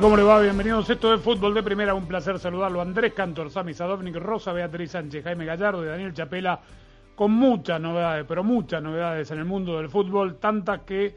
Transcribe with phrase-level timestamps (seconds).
[0.00, 0.40] ¿Cómo le va?
[0.40, 0.90] Bienvenidos.
[0.90, 1.94] Esto es Fútbol de Primera.
[1.94, 2.80] Un placer saludarlo.
[2.80, 6.60] Andrés Cantor, Sami Sadovnik, Rosa Beatriz Sánchez, Jaime Gallardo y Daniel Chapela
[7.14, 11.14] con muchas novedades, pero muchas novedades en el mundo del fútbol, tantas que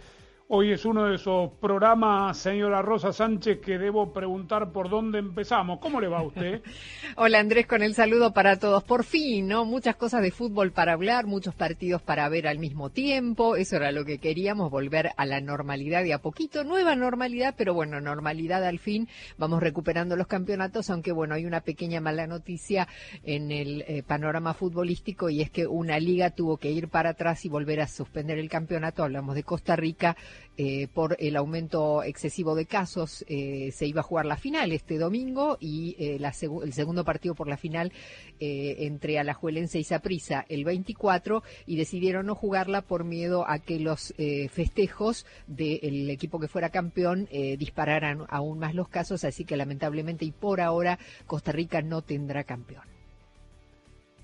[0.50, 5.80] hoy es uno de esos programas, señora Rosa Sánchez, que debo preguntar por dónde empezamos.
[5.80, 6.62] ¿Cómo le va a usted?
[7.18, 8.84] Hola Andrés, con el saludo para todos.
[8.84, 9.66] Por fin, ¿no?
[9.66, 13.56] Muchas cosas de fútbol para hablar, muchos partidos para ver al mismo tiempo.
[13.58, 16.64] Eso era lo que queríamos, volver a la normalidad de a poquito.
[16.64, 19.10] Nueva normalidad, pero bueno, normalidad al fin.
[19.38, 22.88] Vamos recuperando los campeonatos, aunque bueno, hay una pequeña mala noticia
[23.24, 27.44] en el eh, panorama futbolístico y es que una liga tuvo que ir para atrás
[27.44, 29.04] y volver a suspender el campeonato.
[29.04, 30.16] Hablamos de Costa Rica
[30.58, 33.24] eh, por el aumento excesivo de casos.
[33.28, 37.36] eh, se iba a jugar la final este domingo y eh, la el segundo partido
[37.36, 37.92] por la final
[38.40, 43.80] eh, entre Alajuelense y Saprissa el 24 y decidieron no jugarla por miedo a que
[43.80, 44.14] los
[44.52, 50.32] festejos del equipo que fuera campeón dispararan aún más los casos, así que lamentablemente y
[50.32, 52.97] por ahora Costa Rica no tendrá campeón.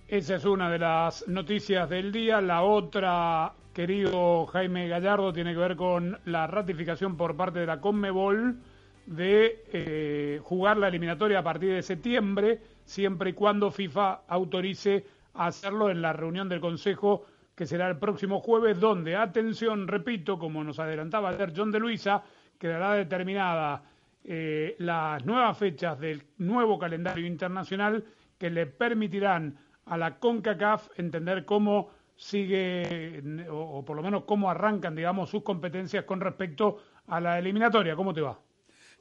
[0.07, 2.41] Esa es una de las noticias del día.
[2.41, 7.79] La otra, querido Jaime Gallardo, tiene que ver con la ratificación por parte de la
[7.79, 8.57] Conmebol
[9.05, 15.47] de eh, jugar la eliminatoria a partir de septiembre, siempre y cuando FIFA autorice a
[15.47, 17.25] hacerlo en la reunión del Consejo
[17.55, 22.23] que será el próximo jueves, donde, atención, repito, como nos adelantaba ayer John de Luisa,
[22.59, 23.83] quedará determinada
[24.25, 28.03] eh, las nuevas fechas del nuevo calendario internacional
[28.37, 34.95] que le permitirán a la CONCACAF entender cómo sigue, o, por lo menos cómo arrancan,
[34.95, 36.77] digamos, sus competencias con respecto
[37.07, 37.95] a la eliminatoria.
[37.95, 38.39] ¿Cómo te va?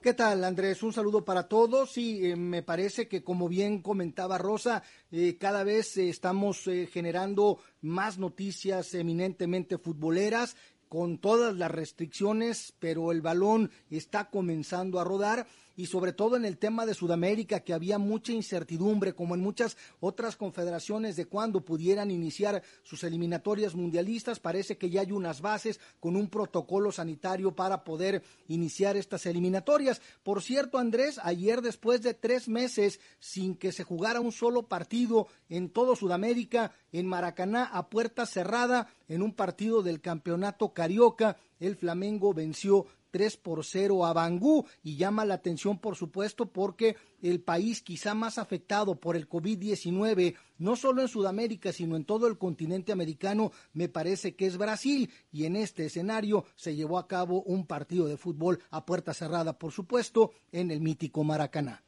[0.03, 0.82] ¿Qué tal, Andrés?
[0.82, 4.82] Un saludo para todos y eh, me parece que, como bien comentaba Rosa,
[5.12, 10.56] eh, cada vez eh, estamos eh, generando más noticias eminentemente futboleras
[10.88, 15.47] con todas las restricciones, pero el balón está comenzando a rodar
[15.77, 19.77] y sobre todo en el tema de Sudamérica, que había mucha incertidumbre, como en muchas
[20.00, 24.41] otras confederaciones, de cuándo pudieran iniciar sus eliminatorias mundialistas.
[24.41, 30.00] Parece que ya hay unas bases con un protocolo sanitario para poder iniciar estas eliminatorias.
[30.22, 35.28] Por cierto, Andrés, ayer después de tres meses sin que se jugara un solo partido
[35.49, 41.77] en todo Sudamérica, en Maracaná, a puerta cerrada, en un partido del campeonato carioca, el
[41.77, 47.40] Flamengo venció 3 por 0 a Bangú y llama la atención por supuesto porque el
[47.40, 52.38] país quizá más afectado por el COVID-19, no solo en Sudamérica, sino en todo el
[52.38, 57.42] continente americano, me parece que es Brasil y en este escenario se llevó a cabo
[57.42, 61.84] un partido de fútbol a puerta cerrada, por supuesto, en el mítico Maracaná.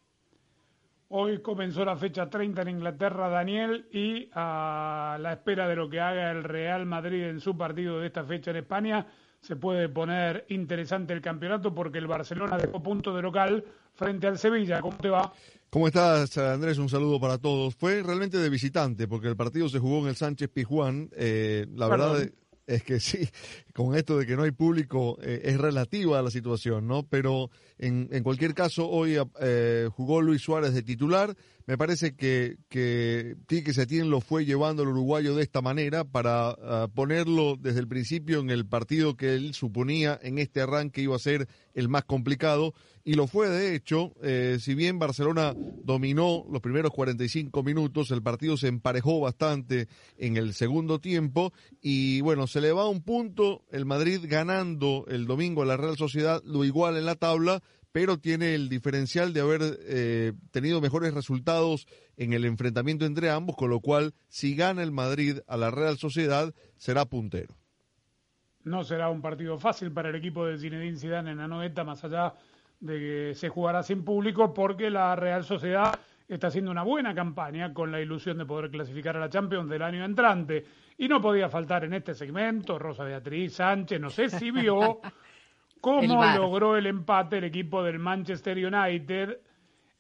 [1.09, 6.01] Hoy comenzó la fecha 30 en Inglaterra, Daniel, y a la espera de lo que
[6.01, 9.07] haga el Real Madrid en su partido de esta fecha en España,
[9.45, 14.39] se puede poner interesante el campeonato porque el Barcelona dejó punto de local frente al
[14.39, 14.81] Sevilla.
[14.81, 15.33] ¿Cómo te va?
[15.69, 16.79] ¿Cómo estás, Andrés?
[16.79, 17.75] Un saludo para todos.
[17.75, 21.11] Fue realmente de visitante, porque el partido se jugó en el Sánchez Pizjuán.
[21.15, 22.13] Eh, la Perdón.
[22.13, 22.33] verdad
[22.67, 23.29] es que sí,
[23.75, 27.03] con esto de que no hay público, eh, es relativa la situación, ¿no?
[27.03, 31.35] Pero en, en cualquier caso, hoy eh, jugó Luis Suárez de titular.
[31.67, 36.51] Me parece que, que Quique Setién lo fue llevando al uruguayo de esta manera para
[36.51, 41.17] ah, ponerlo desde el principio en el partido que él suponía en este arranque iba
[41.17, 42.75] a ser el más complicado.
[43.03, 48.23] Y lo fue, de hecho, eh, si bien Barcelona dominó los primeros 45 minutos, el
[48.23, 53.65] partido se emparejó bastante en el segundo tiempo y bueno, se le va un punto,
[53.71, 57.63] el Madrid ganando el domingo a la Real Sociedad, lo igual en la tabla,
[57.95, 61.87] pero tiene el diferencial de haber eh, tenido mejores resultados
[62.17, 65.97] en el enfrentamiento entre ambos, con lo cual si gana el Madrid a la Real
[65.97, 67.55] Sociedad será puntero.
[68.65, 72.35] No será un partido fácil para el equipo de Zinedine Zidane en Anoeta, más allá
[72.81, 75.97] de que se jugará sin público, porque la Real Sociedad
[76.27, 79.83] está haciendo una buena campaña con la ilusión de poder clasificar a la Champions del
[79.83, 80.65] año entrante.
[80.99, 85.01] Y no podía faltar en este segmento Rosa Beatriz Sánchez, no sé si vio
[85.85, 89.39] cómo logró el empate el equipo del Manchester United.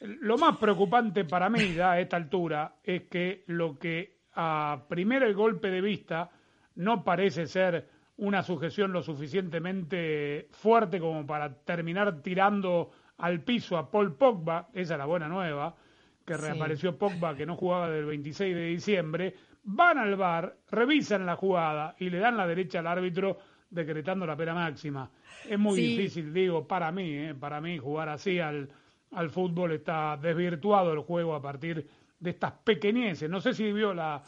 [0.00, 5.70] Lo más preocupante para mí a esta altura es que lo que a primer golpe
[5.70, 6.30] de vista
[6.76, 7.86] no parece ser
[8.16, 14.94] una sujeción lo suficientemente fuerte como para terminar tirando al piso a Paul Pogba, esa
[14.94, 15.74] es la buena nueva,
[16.24, 19.34] que reapareció Pogba que no jugaba del 26 de diciembre,
[19.64, 23.36] van al bar, revisan la jugada y le dan la derecha al árbitro
[23.74, 25.10] decretando la pena máxima.
[25.48, 27.34] Es muy difícil, digo, para mí, ¿eh?
[27.34, 28.68] para mí jugar así al,
[29.12, 31.86] al fútbol está desvirtuado el juego a partir
[32.24, 33.30] de estas pequeñeces.
[33.30, 34.24] No sé si vio la,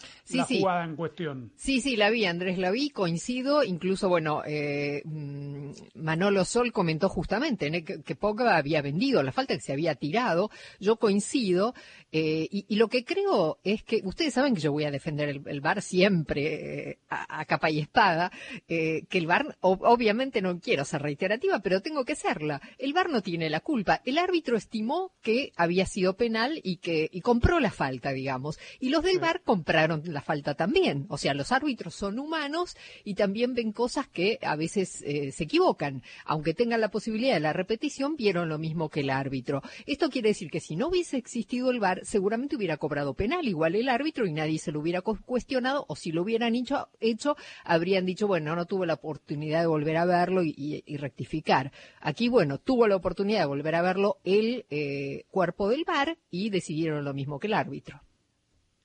[0.49, 1.51] jugada en cuestión.
[1.57, 3.65] Sí, sí, la vi, Andrés, la vi, coincido.
[3.65, 9.55] Incluso, bueno, eh, mm, Manolo Sol comentó justamente que, que Pogba había vendido la falta
[9.55, 10.51] que se había tirado.
[10.79, 11.75] Yo coincido.
[12.13, 15.61] Eh, y, lo que creo es que ustedes saben que yo voy a defender el,
[15.61, 18.31] VAR siempre eh, a, capa y espada,
[18.67, 22.61] que el VAR, obviamente no quiero ser reiterativa, pero tengo que serla.
[22.79, 24.03] El VAR no tiene la culpa.
[24.05, 28.59] El árbitro estimó que había sido penal y que y compró la falta falta, digamos.
[28.81, 31.07] Y los del VAR compraron la falta también.
[31.09, 35.45] O sea, los árbitros son humanos y también ven cosas que a veces eh, se
[35.45, 36.03] equivocan.
[36.25, 39.63] Aunque tengan la posibilidad de la repetición, vieron lo mismo que el árbitro.
[39.87, 43.77] Esto quiere decir que si no hubiese existido el VAR, seguramente hubiera cobrado penal igual
[43.77, 48.05] el árbitro y nadie se lo hubiera cuestionado o si lo hubieran hecho, hecho habrían
[48.05, 51.71] dicho, bueno, no tuve la oportunidad de volver a verlo y, rectificar.
[52.01, 56.51] Aquí, bueno, tuvo la oportunidad de volver a verlo el eh, cuerpo del VAR y
[56.51, 57.66] decidieron lo mismo que el árbitro.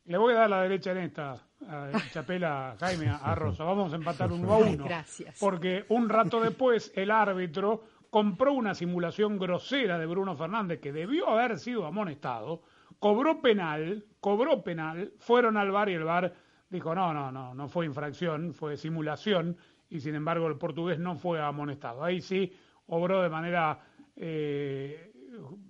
[0.05, 1.33] Le voy a dar la derecha en esta,
[1.67, 3.63] a Chapela, Jaime, a Rosa.
[3.63, 4.83] Vamos a empatar uno a uno.
[4.83, 5.37] Gracias.
[5.39, 11.29] Porque un rato después el árbitro compró una simulación grosera de Bruno Fernández que debió
[11.29, 12.61] haber sido amonestado,
[12.99, 16.33] cobró penal, cobró penal, fueron al bar y el bar
[16.69, 19.55] dijo, no, no, no, no fue infracción, fue simulación
[19.89, 22.03] y sin embargo el portugués no fue amonestado.
[22.03, 22.51] Ahí sí
[22.87, 23.79] obró de manera,
[24.15, 25.13] eh,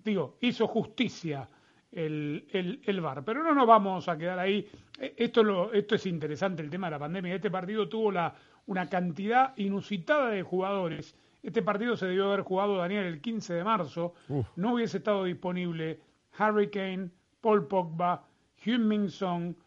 [0.04, 1.48] digo, hizo justicia
[1.92, 3.24] el, el, el, VAR.
[3.24, 4.68] Pero no nos vamos a quedar ahí.
[5.00, 7.36] E, esto, lo, esto es interesante, el tema de la pandemia.
[7.36, 8.34] Este partido tuvo la,
[8.68, 11.16] una cantidad inusitada de jugadores.
[11.44, 14.14] Este partido se debió haber jugado, Daniel, el 15 de marzo.
[14.56, 16.00] No hubiese estado disponible
[16.38, 17.10] Harry Kane,
[17.42, 18.24] Paul Pogba,
[18.64, 19.58] Hugh Minson,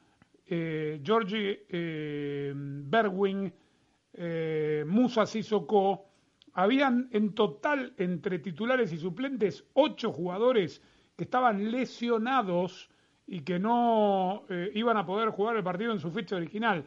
[0.47, 3.53] eh, Georgie eh, Berwin,
[4.12, 6.06] eh, Musa Sissoko.
[6.53, 10.81] Habían en total, entre titulares y suplentes, ocho jugadores
[11.17, 12.91] que estaban lesionados
[13.27, 16.85] y que no eh, iban a poder jugar el partido en su fecha original.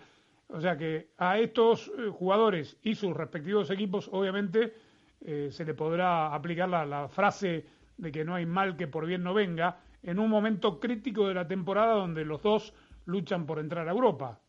[0.50, 4.74] O sea que a estos eh, jugadores y sus respectivos equipos, obviamente,
[5.22, 7.66] eh, se le podrá aplicar la, la, frase
[7.98, 11.34] de que no hay mal que por bien no venga, en un momento crítico de
[11.34, 12.74] la temporada donde los dos
[13.06, 14.40] luchan por entrar a Europa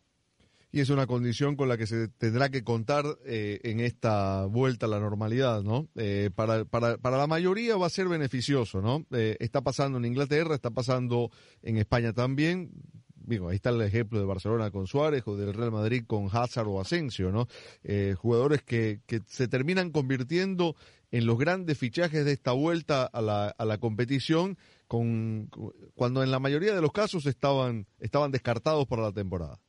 [0.71, 4.85] y es una condición con la que se tendrá que contar eh, en esta vuelta
[4.85, 5.87] a la normalidad, ¿no?
[5.95, 9.05] Eh, para, para, para, la mayoría va a ser beneficioso, ¿no?
[9.11, 11.31] Eh, está pasando en Inglaterra, está pasando
[11.63, 12.71] en España también.
[13.15, 16.67] Digo, ahí está el ejemplo de Barcelona con Suárez o del Real Madrid con Hazard
[16.67, 17.47] o Asensio, ¿no?
[18.15, 20.75] jugadores que, que se terminan convirtiendo
[21.11, 24.57] en los grandes fichajes de esta vuelta a la, a la competición
[24.87, 25.51] con,
[25.93, 29.59] cuando en la mayoría de los casos estaban, estaban descartados para la temporada.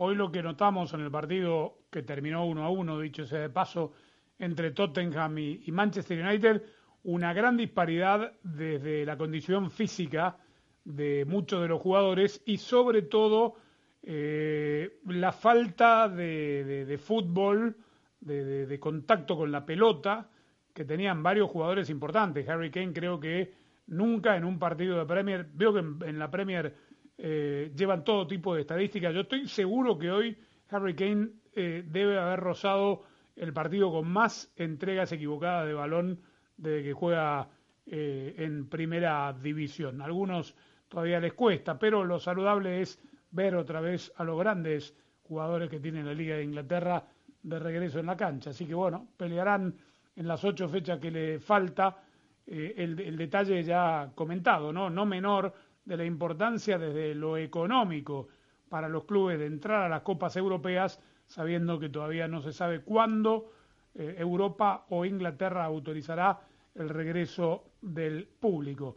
[0.00, 3.50] Hoy lo que notamos en el partido que terminó 1 a 1, dicho sea de
[3.50, 3.94] paso,
[4.38, 6.62] entre Tottenham y, Manchester United,
[7.02, 10.36] una gran disparidad desde la condición física
[10.84, 13.56] de muchos de los jugadores y sobre todo
[14.04, 17.76] eh, la falta de, fútbol,
[18.20, 20.28] de, contacto con la pelota
[20.72, 22.48] que tenían varios jugadores importantes.
[22.48, 23.52] Harry Kane creo que
[23.88, 26.87] nunca en un partido de Premier, veo que en la Premier
[27.20, 29.12] eh, llevan todo tipo de estadísticas.
[29.12, 30.38] Yo estoy seguro que hoy
[30.70, 33.02] Harry Kane eh, debe haber rozado
[33.34, 36.20] el partido con más entregas equivocadas de balón
[36.56, 37.48] desde que juega
[37.86, 40.00] eh, en primera división.
[40.00, 40.54] algunos
[40.88, 43.00] todavía les cuesta, pero lo saludable es
[43.32, 44.94] ver otra vez a los grandes
[45.24, 47.04] jugadores que tiene la Liga de Inglaterra
[47.42, 48.50] de regreso en la cancha.
[48.50, 49.74] Así que bueno, pelearán
[50.14, 51.98] en las ocho fechas que le falta.
[52.46, 54.88] el, el, detalle ya comentado, ¿no?
[54.88, 55.52] No menor
[55.88, 58.28] de la importancia desde lo económico
[58.68, 62.80] para los clubes de entrar a las copas europeas, sabiendo que todavía no se sabe
[62.80, 63.50] cuándo
[63.94, 66.40] eh, Europa o Inglaterra autorizará
[66.74, 68.96] el regreso del público.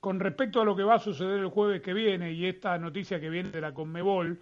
[0.00, 3.20] Con respecto a lo que va a suceder el jueves que viene y esta noticia
[3.20, 4.40] que viene de la Conmebol,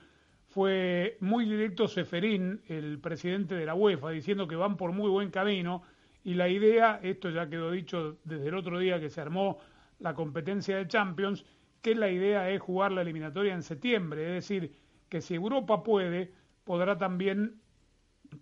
[0.48, 5.30] fue muy directo Seferín, el presidente de la UEFA, diciendo que van por muy buen
[5.30, 5.82] camino
[6.24, 9.58] y la idea, esto ya quedó dicho desde el otro día que se armó
[9.98, 11.44] la competencia de Champions,
[11.82, 14.72] que la idea es jugar la eliminatoria en septiembre, es decir,
[15.08, 16.32] que si Europa puede,
[16.64, 17.60] podrá también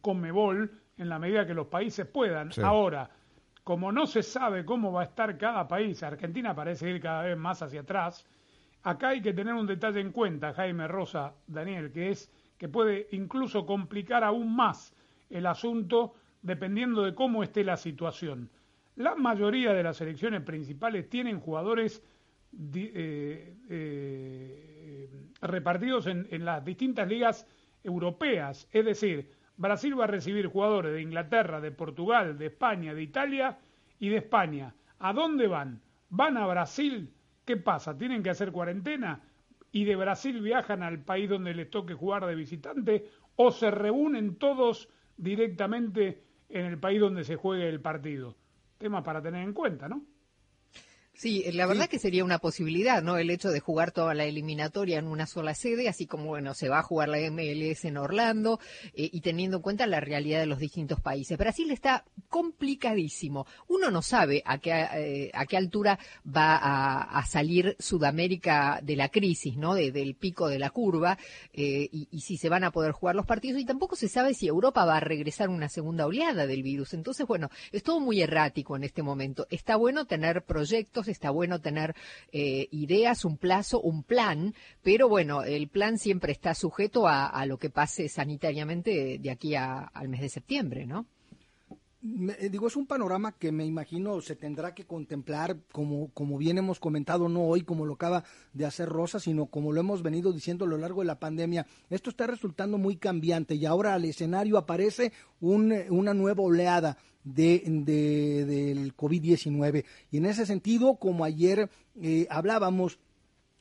[0.02, 2.50] Conmebol en la medida que los países puedan.
[2.62, 3.10] Ahora,
[3.64, 7.36] como no se sabe cómo va a estar cada país, Argentina parece ir cada vez
[7.36, 8.26] más hacia atrás,
[8.82, 13.08] acá hay que tener un detalle en cuenta, Jaime Rosa, Daniel, que es que puede
[13.12, 14.94] incluso complicar aún más
[15.30, 18.50] el asunto dependiendo de cómo esté la situación.
[18.96, 22.04] La mayoría de las selecciones principales tienen jugadores
[22.74, 27.46] eh, eh, repartidos en, en las distintas ligas
[27.82, 33.02] europeas, es decir, Brasil va a recibir jugadores de Inglaterra, de Portugal, de España, de
[33.02, 33.58] Italia
[33.98, 34.74] y de España.
[34.98, 35.82] ¿A dónde van?
[36.08, 37.12] ¿Van a Brasil?
[37.44, 37.96] ¿Qué pasa?
[37.96, 39.20] ¿Tienen que hacer cuarentena?
[39.70, 43.06] ¿Y de Brasil viajan al país donde les toque jugar de visitante?
[43.36, 48.36] ¿O se reúnen todos directamente en el país donde se juegue el partido?
[48.78, 50.02] Tema para tener en cuenta, ¿no?
[51.20, 53.18] Sí, la verdad que sería una posibilidad, ¿no?
[53.18, 56.70] El hecho de jugar toda la eliminatoria en una sola sede, así como, bueno, se
[56.70, 58.58] va a jugar la MLS en Orlando
[58.94, 61.36] eh, y teniendo en cuenta la realidad de los distintos países.
[61.36, 63.46] Brasil está complicadísimo.
[63.68, 69.10] Uno no sabe a qué, eh, a qué altura va a, salir Sudamérica de la
[69.10, 69.74] crisis, ¿no?
[69.74, 71.18] del pico de la curva
[71.52, 74.32] eh, y, y, si se van a poder jugar los partidos y tampoco se sabe
[74.32, 76.94] si Europa va a regresar una segunda oleada del virus.
[76.94, 79.46] Entonces, bueno, es todo muy errático en este momento.
[79.50, 81.94] Está bueno tener proyectos está bueno tener
[82.32, 87.58] eh, ideas, un plazo, un plan, pero bueno, el plan siempre está sujeto a, lo
[87.58, 91.06] que pase sanitariamente de aquí al mes de septiembre, ¿no?
[92.02, 96.56] Eh, digo, es un panorama que me imagino se tendrá que contemplar, como, como bien
[96.56, 100.32] hemos comentado, no hoy como lo acaba de hacer Rosa, sino como lo hemos venido
[100.32, 101.66] diciendo a lo largo de la pandemia.
[101.90, 107.62] Esto está resultando muy cambiante y ahora al escenario aparece una nueva oleada de,
[108.46, 109.84] del COVID-19.
[110.10, 111.68] Y en ese sentido, como ayer
[112.00, 112.98] eh, hablábamos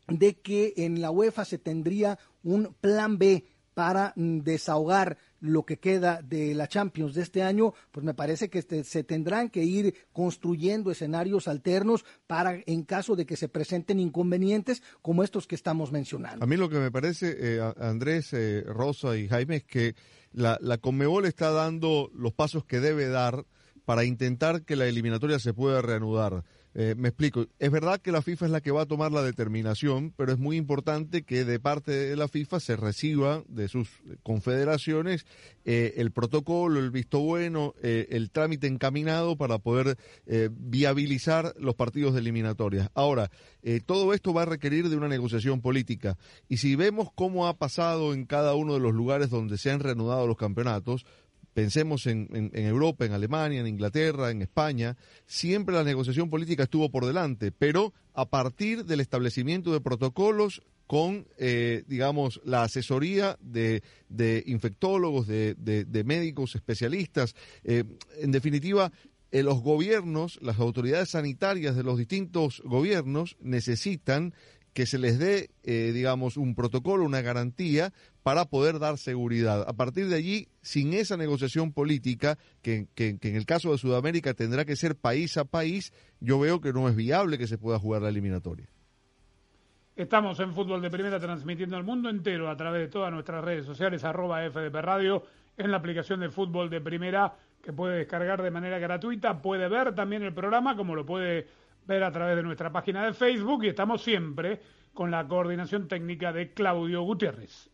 [0.07, 5.79] de que en la UEFA se tendría un plan B para mm, desahogar lo que
[5.79, 9.63] queda de la Champions de este año, pues me parece que este, se tendrán que
[9.63, 15.55] ir construyendo escenarios alternos para en caso de que se presenten inconvenientes como estos que
[15.55, 16.43] estamos mencionando.
[16.43, 19.95] A mí lo que me parece, eh, Andrés, eh, Rosa y Jaime, es que
[20.31, 23.45] la, la Conmebol está dando los pasos que debe dar
[23.85, 26.43] para intentar que la eliminatoria se pueda reanudar.
[26.75, 29.23] Eh, me explico, es verdad que la FIFA es la que va a tomar la
[29.23, 33.89] determinación, pero es muy importante que de parte de la FIFA se reciba de sus
[34.21, 35.25] confederaciones
[35.65, 39.97] eh, el protocolo, el visto bueno, eh, el trámite encaminado para poder
[40.51, 42.89] viabilizar los partidos de eliminatorias.
[42.93, 43.31] Ahora,
[43.85, 48.13] todo esto va a requerir de una negociación política y si vemos cómo ha pasado
[48.13, 51.05] en cada uno de los lugares donde se han reanudado los campeonatos,
[51.53, 57.05] Pensemos en, Europa, en Alemania, en Inglaterra, en España, siempre la negociación política estuvo por
[57.05, 63.83] delante, pero a partir del establecimiento de protocolos con, eh, digamos, la asesoría de,
[64.47, 67.35] infectólogos, de, médicos especialistas.
[67.63, 67.83] Eh,
[68.19, 68.91] en definitiva,
[69.31, 74.33] eh, los gobiernos, las autoridades sanitarias de los distintos gobiernos necesitan
[74.73, 77.93] que se les dé, eh, digamos, un protocolo, una garantía
[78.29, 79.65] para poder dar seguridad.
[79.67, 84.65] A partir de allí, sin esa negociación política, que, en el caso de Sudamérica tendrá
[84.65, 88.03] que ser país a país, yo veo que no es viable que se pueda jugar
[88.03, 88.67] la eliminatoria.
[89.95, 93.65] Estamos en Fútbol de Primera transmitiendo al mundo entero a través de todas nuestras redes
[93.65, 95.23] sociales, arroba FDP Radio,
[95.57, 97.33] en la aplicación de Fútbol de Primera
[97.63, 101.47] que puede descargar de manera gratuita, puede ver también el programa como lo puede
[101.87, 104.61] ver a través de nuestra página de Facebook y estamos siempre
[104.93, 107.71] con la coordinación técnica de Claudio Gutiérrez.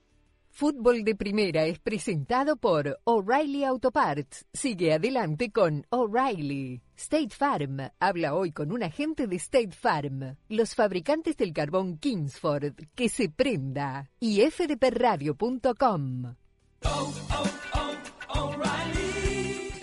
[0.57, 4.45] Fútbol de Primera es presentado por O'Reilly Auto Parts.
[4.53, 6.81] Sigue adelante con O'Reilly.
[6.95, 7.79] State Farm.
[8.00, 10.38] Habla hoy con un agente de State Farm.
[10.47, 12.74] Los fabricantes del carbón Kingsford.
[12.95, 14.09] Que se prenda.
[14.21, 16.35] Y fdpradio.com.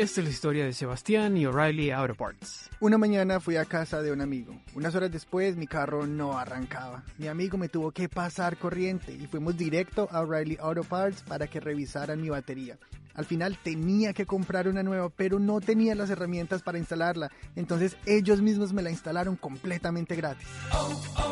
[0.03, 2.69] Esta es la historia de Sebastián y O'Reilly Auto Parts.
[2.81, 4.53] Una mañana fui a casa de un amigo.
[4.75, 7.05] Unas horas después mi carro no arrancaba.
[7.19, 11.47] Mi amigo me tuvo que pasar corriente y fuimos directo a O'Reilly Auto Parts para
[11.47, 12.81] que revisaran mi batería.
[13.15, 17.31] Al final tenía que comprar una nueva, pero no tenía las herramientas para instalarla.
[17.55, 20.49] Entonces ellos mismos me la instalaron completamente gratis.
[20.73, 21.31] Oh, oh,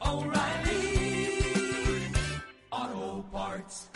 [0.00, 0.32] oh,
[2.70, 3.90] Auto Parts.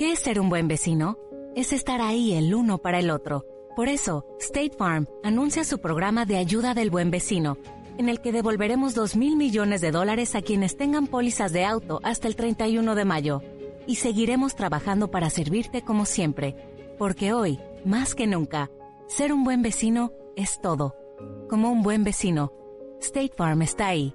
[0.00, 1.18] ¿Qué es ser un buen vecino?
[1.54, 3.44] Es estar ahí el uno para el otro.
[3.76, 7.58] Por eso, State Farm anuncia su programa de ayuda del buen vecino,
[7.98, 12.00] en el que devolveremos 2 mil millones de dólares a quienes tengan pólizas de auto
[12.02, 13.42] hasta el 31 de mayo.
[13.86, 16.56] Y seguiremos trabajando para servirte como siempre,
[16.98, 18.70] porque hoy, más que nunca,
[19.06, 20.96] ser un buen vecino es todo.
[21.50, 22.54] Como un buen vecino,
[23.02, 24.14] State Farm está ahí.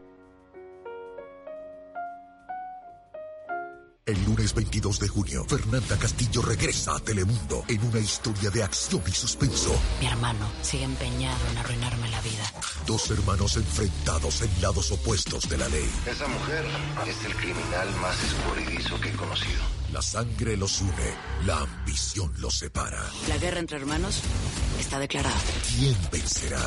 [4.08, 9.02] El lunes 22 de junio, Fernanda Castillo regresa a Telemundo en una historia de acción
[9.08, 9.76] y suspenso.
[10.00, 12.44] Mi hermano sigue empeñado en arruinarme la vida.
[12.86, 15.90] Dos hermanos enfrentados en lados opuestos de la ley.
[16.06, 16.66] Esa mujer
[17.08, 19.64] es el criminal más escurridizo que he conocido.
[19.92, 21.16] La sangre los une,
[21.48, 23.02] la ambición los separa.
[23.28, 24.22] La guerra entre hermanos
[24.80, 25.36] está declarada.
[25.80, 26.62] ¿Quién vencerá?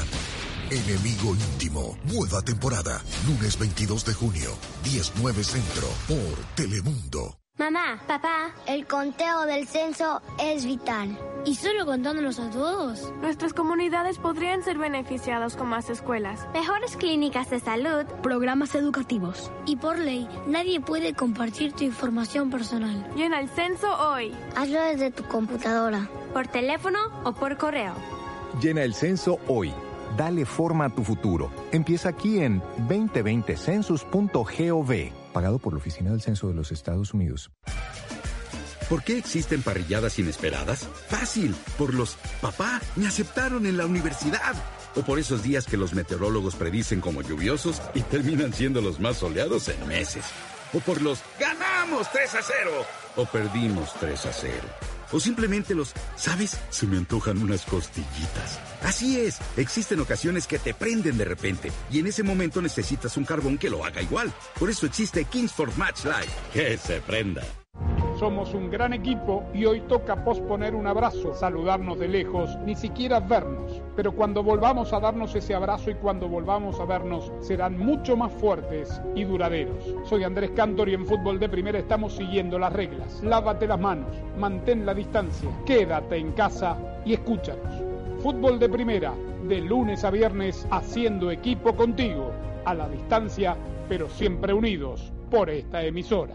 [0.70, 4.50] Enemigo íntimo, nueva temporada, lunes 22 de junio,
[4.84, 7.38] 19 Centro, por Telemundo.
[7.56, 11.18] Mamá, papá, el conteo del censo es vital.
[11.46, 13.14] ¿Y solo contándonos a todos?
[13.22, 19.50] Nuestras comunidades podrían ser beneficiadas con más escuelas, mejores clínicas de salud, programas educativos.
[19.64, 23.10] Y por ley, nadie puede compartir tu información personal.
[23.16, 24.34] Llena el censo hoy.
[24.54, 27.94] Hazlo desde tu computadora, por teléfono o por correo.
[28.60, 29.72] Llena el censo hoy.
[30.16, 31.50] Dale forma a tu futuro.
[31.72, 37.52] Empieza aquí en 2020census.gov, pagado por la Oficina del Censo de los Estados Unidos.
[38.88, 40.88] ¿Por qué existen parrilladas inesperadas?
[41.08, 44.54] Fácil, por los papá, me aceptaron en la universidad.
[44.96, 49.18] O por esos días que los meteorólogos predicen como lluviosos y terminan siendo los más
[49.18, 50.24] soleados en meses.
[50.72, 52.70] O por los ganamos 3 a 0
[53.16, 54.54] o perdimos 3 a 0
[55.12, 56.58] o simplemente los, ¿sabes?
[56.70, 58.60] Se me antojan unas costillitas.
[58.82, 63.24] Así es, existen ocasiones que te prenden de repente y en ese momento necesitas un
[63.24, 64.32] carbón que lo haga igual.
[64.58, 66.30] Por eso existe Kingsford Match Light.
[66.52, 67.42] Que se prenda.
[68.18, 73.20] Somos un gran equipo y hoy toca posponer un abrazo, saludarnos de lejos, ni siquiera
[73.20, 73.80] vernos.
[73.94, 78.32] Pero cuando volvamos a darnos ese abrazo y cuando volvamos a vernos, serán mucho más
[78.32, 79.94] fuertes y duraderos.
[80.02, 83.22] Soy Andrés Cantor y en Fútbol de Primera estamos siguiendo las reglas.
[83.22, 87.84] Lávate las manos, mantén la distancia, quédate en casa y escúchanos.
[88.20, 89.12] Fútbol de Primera,
[89.46, 92.32] de lunes a viernes, haciendo equipo contigo,
[92.64, 93.56] a la distancia,
[93.88, 96.34] pero siempre unidos por esta emisora.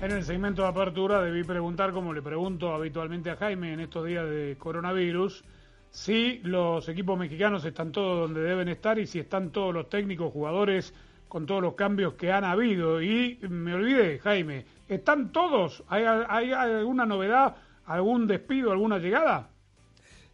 [0.00, 4.06] En el segmento de apertura debí preguntar, como le pregunto habitualmente a Jaime en estos
[4.06, 5.42] días de coronavirus,
[5.90, 10.32] si los equipos mexicanos están todos donde deben estar y si están todos los técnicos,
[10.32, 10.94] jugadores,
[11.26, 13.02] con todos los cambios que han habido.
[13.02, 15.82] Y me olvidé, Jaime, ¿están todos?
[15.88, 19.50] ¿Hay, hay alguna novedad, algún despido, alguna llegada?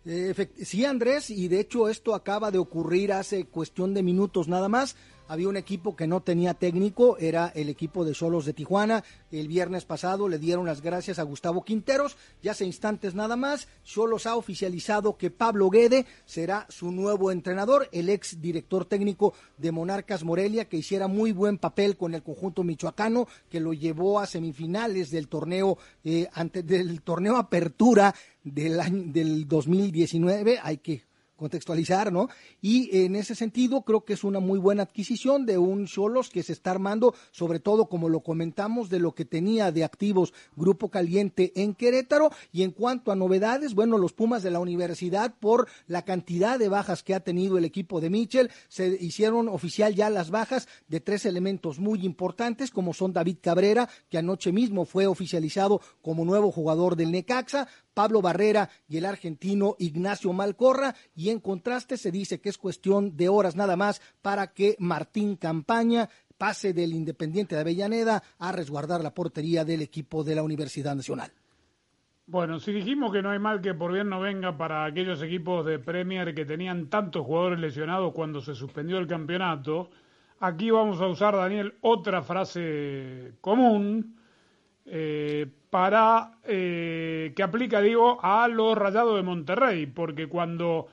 [0.04, 4.68] Eh, sí, Andrés, y de hecho esto acaba de ocurrir hace cuestión de minutos nada
[4.68, 4.94] más.
[5.26, 9.02] Había un equipo que no tenía técnico, era el equipo de Solos de Tijuana.
[9.32, 12.18] El viernes pasado le dieron las gracias a Gustavo Quinteros.
[12.42, 17.88] Ya hace instantes nada más, Solos ha oficializado que Pablo Guede será su nuevo entrenador,
[17.92, 22.62] el ex director técnico de Monarcas Morelia, que hiciera muy buen papel con el conjunto
[22.62, 26.28] michoacano, que lo llevó a semifinales del torneo, eh,
[26.64, 30.58] del torneo Apertura del año del 2019.
[30.62, 32.28] Hay que contextualizar, ¿no?
[32.60, 36.42] Y en ese sentido creo que es una muy buena adquisición de un Cholos que
[36.42, 40.90] se está armando, sobre todo como lo comentamos, de lo que tenía de activos Grupo
[40.90, 42.30] Caliente en Querétaro.
[42.52, 46.68] Y en cuanto a novedades, bueno, los Pumas de la universidad, por la cantidad de
[46.68, 51.00] bajas que ha tenido el equipo de Mitchell, se hicieron oficial ya las bajas de
[51.00, 56.52] tres elementos muy importantes, como son David Cabrera, que anoche mismo fue oficializado como nuevo
[56.52, 60.94] jugador del Necaxa, Pablo Barrera y el argentino Ignacio Malcorra.
[61.14, 65.36] Y en contraste se dice que es cuestión de horas nada más para que Martín
[65.36, 70.94] Campaña pase del Independiente de Avellaneda a resguardar la portería del equipo de la Universidad
[70.94, 71.32] Nacional.
[72.26, 75.64] Bueno, si dijimos que no hay mal que por bien no venga para aquellos equipos
[75.64, 79.90] de Premier que tenían tantos jugadores lesionados cuando se suspendió el campeonato,
[80.40, 84.16] Aquí vamos a usar, Daniel, otra frase común
[84.84, 90.86] eh, para eh, que aplica, digo, a los Rayados de Monterrey, porque cuando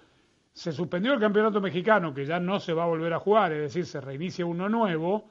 [0.54, 3.62] se suspendió el campeonato mexicano, que ya no se va a volver a jugar, es
[3.62, 5.30] decir, se reinicia uno nuevo,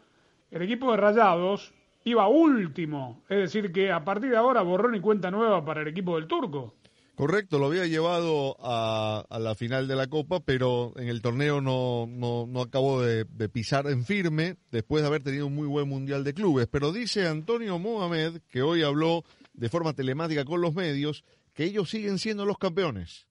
[0.53, 5.01] el equipo de Rayados iba último, es decir, que a partir de ahora borrón y
[5.01, 6.75] cuenta nueva para el equipo del Turco.
[7.21, 12.07] Correcto, lo había llevado a, la final de la Copa, pero en el torneo no,
[12.09, 16.25] no, no acabó de, pisar en firme después de haber tenido un muy buen Mundial
[16.25, 16.69] de Clubes.
[16.71, 19.25] Pero dice Antonio Mohamed, que hoy habló
[19.61, 23.29] de forma telemática con los medios, que ellos siguen siendo los campeones.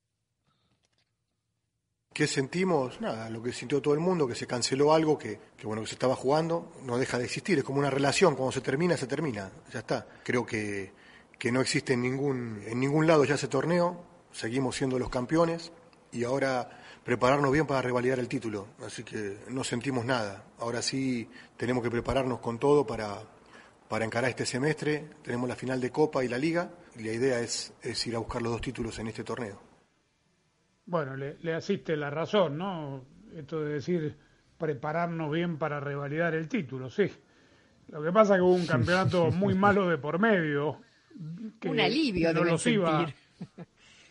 [2.12, 3.00] ¿Qué sentimos?
[3.00, 5.88] Nada, lo que sintió todo el mundo, que se canceló algo que, que, bueno que
[5.88, 9.06] se estaba jugando, no deja de existir, es como una relación, cuando se termina, se
[9.06, 10.06] termina, ya está.
[10.24, 10.92] Creo que
[11.40, 15.72] que no existe en ningún, en ningún lado ya ese torneo, seguimos siendo los campeones
[16.12, 16.68] y ahora
[17.02, 20.44] prepararnos bien para revalidar el título, así que no sentimos nada.
[20.58, 23.22] Ahora sí tenemos que prepararnos con todo para,
[23.90, 27.40] para encarar este semestre, tenemos la final de Copa y la Liga y la idea
[27.40, 29.60] es, es ir a buscar los dos títulos en este torneo.
[30.86, 33.04] Bueno, le, le asiste la razón, ¿no?
[33.34, 34.16] Esto de decir
[34.56, 37.10] prepararnos bien para revalidar el título, sí.
[37.88, 40.80] Lo que pasa es que hubo un campeonato muy malo de por medio,
[41.64, 42.74] un alivio no deben sentir.
[42.78, 43.12] Iba.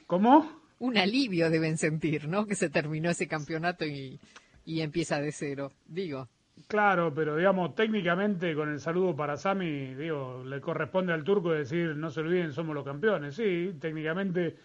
[0.07, 0.61] ¿Cómo?
[0.79, 2.45] Un alivio deben sentir, ¿no?
[2.45, 4.19] Que se terminó ese campeonato y,
[4.65, 6.27] y empieza de cero, digo.
[6.67, 11.95] Claro, pero digamos, técnicamente con el saludo para Sami, digo, le corresponde al turco decir,
[11.95, 13.35] no se olviden, somos los campeones.
[13.35, 14.55] Sí, técnicamente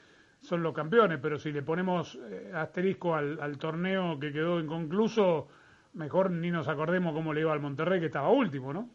[0.40, 5.48] son los campeones, pero si le ponemos eh, asterisco al, al torneo que quedó inconcluso,
[5.94, 8.88] mejor ni nos acordemos cómo le iba al Monterrey, que estaba último, ¿no?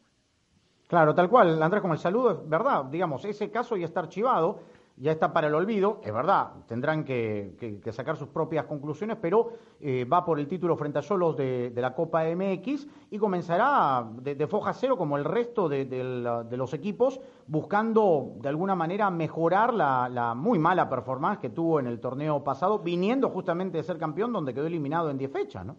[0.88, 4.59] Claro, tal cual, Andrés, como el saludo, es verdad, digamos, ese caso ya está archivado,
[4.99, 10.03] ya está para el olvido, es verdad, tendrán que, sacar sus propias conclusiones, pero eh,
[10.03, 14.73] va por el título frente a Solos de, la Copa MX y comenzará de, foja
[14.73, 15.85] cero como el resto de,
[16.51, 21.88] los equipos, buscando de alguna manera mejorar la, la, muy mala performance que tuvo en
[21.88, 25.77] el torneo pasado, viniendo justamente de ser campeón donde quedó eliminado en 10 fechas, ¿no?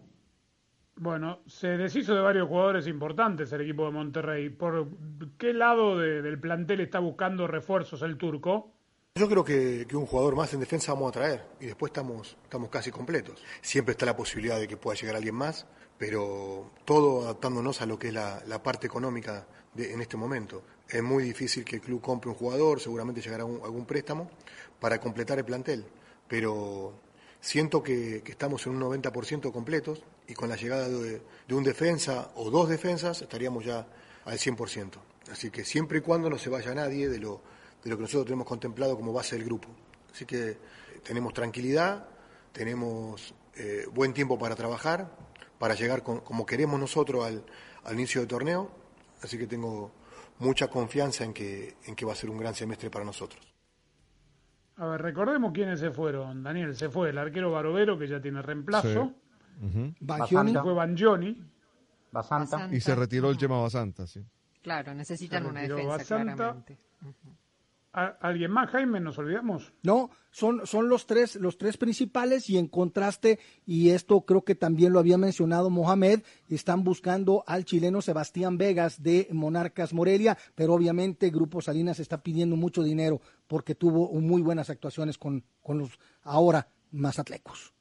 [0.95, 4.49] Bueno, se deshizo de varios jugadores importantes el equipo de Monterrey.
[4.49, 4.87] ¿Por
[5.37, 8.80] qué lado de, del plantel está buscando refuerzos el turco?
[9.15, 12.37] Yo creo que, que, un jugador más en defensa vamos a traer y después estamos,
[12.43, 13.43] estamos casi completos.
[13.61, 15.65] Siempre está la posibilidad de que pueda llegar alguien más,
[15.97, 20.63] pero todo adaptándonos a lo que es la, parte económica de, en este momento.
[20.87, 24.31] Es muy difícil que el club compre un jugador, seguramente llegará un, algún préstamo
[24.79, 25.85] para completar el plantel,
[26.29, 26.93] pero
[27.41, 31.65] siento que, que estamos en un 90% completos y con la llegada de, de, un
[31.65, 33.85] defensa o dos defensas estaríamos ya
[34.23, 34.93] al 100%.
[35.29, 37.41] Así que siempre y cuando no se vaya nadie de lo,
[37.83, 39.69] de lo que nosotros tenemos contemplado como base del grupo.
[40.11, 40.57] Así que
[41.03, 42.07] tenemos tranquilidad,
[42.51, 45.15] tenemos eh, buen tiempo para trabajar,
[45.57, 47.43] para llegar con, como queremos nosotros al,
[47.83, 48.71] al inicio del torneo.
[49.21, 49.91] Así que tengo
[50.39, 53.41] mucha confianza en que, en que va a ser un gran semestre para nosotros.
[54.77, 56.41] A ver, recordemos quiénes se fueron.
[56.41, 58.87] Daniel, se fue el arquero Barovero, que ya tiene reemplazo.
[58.87, 58.97] Sí.
[58.97, 59.95] Uh -huh.
[59.99, 60.53] Bangioni.
[60.55, 61.51] Fue Bangioni.
[62.11, 62.57] Basanta.
[62.57, 62.75] Basanta.
[62.75, 64.25] Y se retiró el Chema Basanta, sí.
[64.63, 66.35] Claro, necesitan una defensa, Basanta.
[66.35, 66.79] claramente.
[67.03, 67.35] Uh -huh.
[67.93, 69.01] ¿Alguien más, Jaime?
[69.01, 69.73] ¿Nos olvidamos?
[69.83, 74.55] No, son, son los tres, los tres principales y en contraste, y esto creo que
[74.55, 80.73] también lo había mencionado Mohamed, están buscando al chileno Sebastián Vegas de Monarcas Morelia, pero
[80.73, 85.99] obviamente Grupo Salinas está pidiendo mucho dinero porque tuvo muy buenas actuaciones con, con los
[86.23, 87.73] ahora mazatlecos.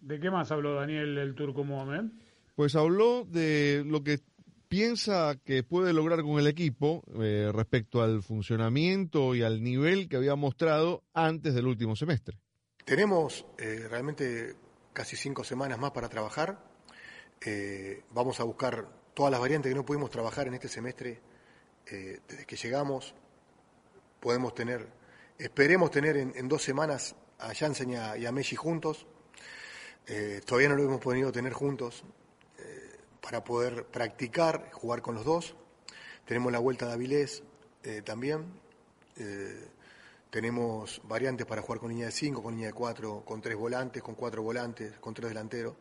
[0.00, 2.10] ¿De qué más habló Daniel el turco Mohamed?
[2.56, 4.18] Pues habló de lo que
[4.68, 10.16] piensa que puede lograr con el equipo eh, respecto al funcionamiento y al nivel que
[10.16, 12.38] había mostrado antes del último semestre?
[12.84, 14.54] Tenemos eh, realmente
[14.92, 16.64] casi cinco semanas más para trabajar.
[17.44, 21.20] Eh, vamos a buscar todas las variantes que no pudimos trabajar en este semestre
[21.84, 23.14] desde que llegamos.
[24.18, 24.88] Podemos tener,
[25.38, 29.06] esperemos tener en, en dos semanas a Jansen y a, y a Messi juntos.
[30.44, 32.04] todavía no lo hemos podido tener juntos
[33.26, 35.56] para poder practicar, jugar con los dos.
[36.26, 37.42] Tenemos la vuelta de Avilés
[37.82, 38.44] eh, también.
[39.16, 39.66] Eh,
[40.30, 44.00] tenemos variantes para jugar con línea de 5, con línea de 4, con tres volantes,
[44.00, 45.74] con cuatro volantes, con tres delanteros.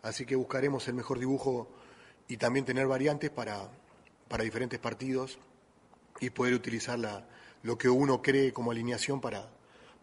[0.00, 1.68] Así que buscaremos el mejor dibujo
[2.26, 3.68] y también tener variantes para,
[4.26, 5.38] para diferentes partidos
[6.20, 7.28] y poder utilizar la,
[7.64, 9.50] lo que uno cree como alineación para,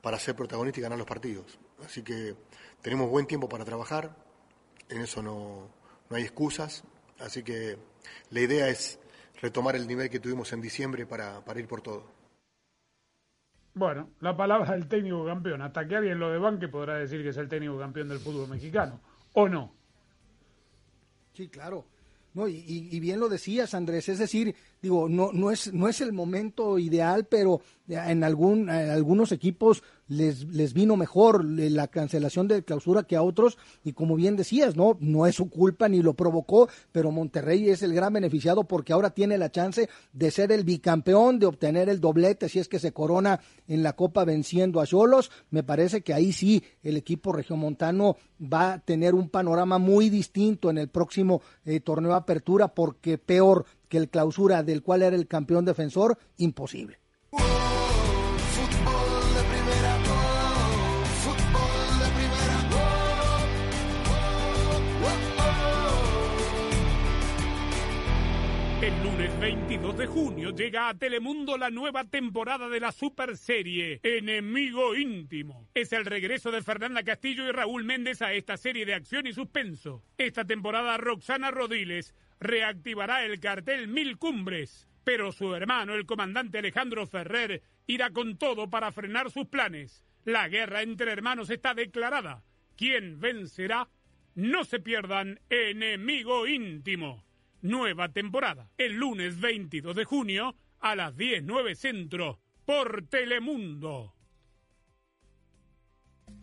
[0.03, 1.57] para ser protagonista y ganar los partidos.
[1.83, 2.35] Así que
[2.83, 4.15] tenemos buen tiempo para trabajar,
[4.87, 5.67] en eso no,
[6.09, 6.83] no hay excusas,
[7.19, 7.77] así que
[8.31, 8.99] la idea es
[9.41, 12.03] retomar el nivel que tuvimos en diciembre para, para ir por todo.
[13.73, 15.61] Bueno, la palabra del técnico campeón.
[15.61, 18.47] Hasta que alguien lo de banque podrá decir que es el técnico campeón del fútbol
[18.49, 19.01] mexicano.
[19.33, 19.73] ¿O no?
[21.33, 21.85] Sí, claro.
[22.33, 26.01] No, y, y bien lo decías, Andrés, es decir, digo, no, no, es, no es
[26.01, 32.47] el momento ideal, pero en, algún, en algunos equipos les, les vino mejor la cancelación
[32.47, 36.01] de clausura que a otros, y como bien decías, no, no es su culpa ni
[36.01, 40.51] lo provocó, pero Monterrey es el gran beneficiado porque ahora tiene la chance de ser
[40.51, 44.79] el bicampeón, de obtener el doblete si es que se corona en la Copa venciendo
[44.79, 45.31] a Cholos.
[45.49, 50.69] Me parece que ahí sí el equipo regiomontano va a tener un panorama muy distinto
[50.69, 55.15] en el próximo eh, torneo de apertura porque peor que el clausura del cual era
[55.15, 57.04] el campeón defensor, imposible.
[69.15, 74.93] Lunes 22 de junio llega a Telemundo la nueva temporada de la super serie Enemigo
[74.93, 75.69] Íntimo.
[75.73, 79.31] Es el regreso de Fernanda Castillo y Raúl Méndez a esta serie de acción y
[79.31, 80.03] suspenso.
[80.17, 87.07] Esta temporada Roxana Rodiles reactivará el cartel Mil Cumbres, pero su hermano, el comandante Alejandro
[87.07, 90.03] Ferrer, irá con todo para frenar sus planes.
[90.25, 92.43] La guerra entre hermanos está declarada.
[92.75, 93.87] ¿Quién vencerá?
[94.33, 97.23] No se pierdan Enemigo Íntimo.
[97.65, 104.13] Nueva temporada, el lunes 22 de junio a las 10.09 Centro, por Telemundo.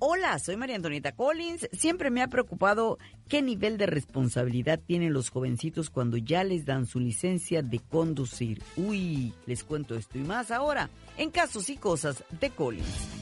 [0.01, 1.69] Hola, soy María Antonieta Collins.
[1.71, 6.87] Siempre me ha preocupado qué nivel de responsabilidad tienen los jovencitos cuando ya les dan
[6.87, 8.61] su licencia de conducir.
[8.77, 13.22] Uy, les cuento esto y más ahora en Casos y Cosas de Collins.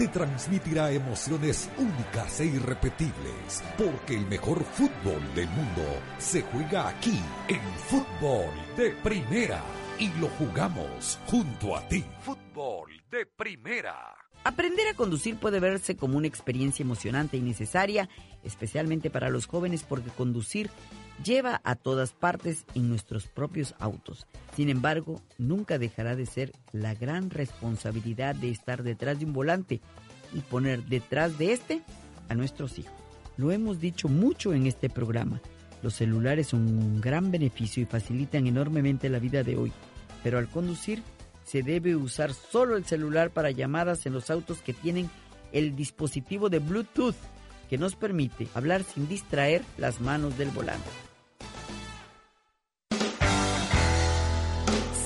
[0.00, 5.82] te transmitirá emociones únicas e irrepetibles, porque el mejor fútbol del mundo
[6.16, 9.62] se juega aquí, en fútbol de primera,
[9.98, 12.02] y lo jugamos junto a ti.
[12.20, 14.16] Fútbol de primera.
[14.42, 18.08] Aprender a conducir puede verse como una experiencia emocionante y necesaria,
[18.42, 20.70] especialmente para los jóvenes porque conducir
[21.24, 24.26] lleva a todas partes en nuestros propios autos.
[24.54, 29.80] Sin embargo, nunca dejará de ser la gran responsabilidad de estar detrás de un volante
[30.34, 31.82] y poner detrás de este
[32.28, 32.94] a nuestros hijos.
[33.36, 35.40] Lo hemos dicho mucho en este programa.
[35.82, 39.72] Los celulares son un gran beneficio y facilitan enormemente la vida de hoy,
[40.22, 41.02] pero al conducir
[41.44, 45.10] se debe usar solo el celular para llamadas en los autos que tienen
[45.52, 47.16] el dispositivo de Bluetooth
[47.68, 51.09] que nos permite hablar sin distraer las manos del volante.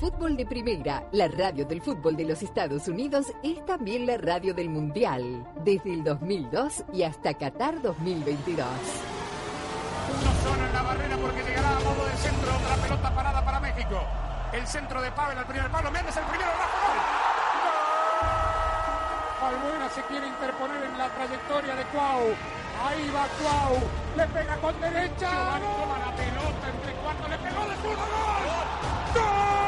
[0.00, 4.54] Fútbol de Primera, la radio del fútbol de los Estados Unidos, es también la radio
[4.54, 8.64] del Mundial, desde el 2002 y hasta Qatar 2022.
[10.08, 13.58] Uno solo en la barrera porque llegará a modo de centro otra pelota parada para
[13.58, 14.00] México.
[14.52, 16.98] El centro de Pavel al primer palo, Méndez el primero, Rafa Gol.
[19.48, 22.22] Albuena se quiere interponer en la trayectoria de Cuau.
[22.86, 23.74] Ahí va Cuau,
[24.16, 25.58] le pega con derecha.
[25.58, 28.46] Giovanni toma la pelota entre cuartos, le pegó de zurdo, gol.
[29.14, 29.67] ¡Gol!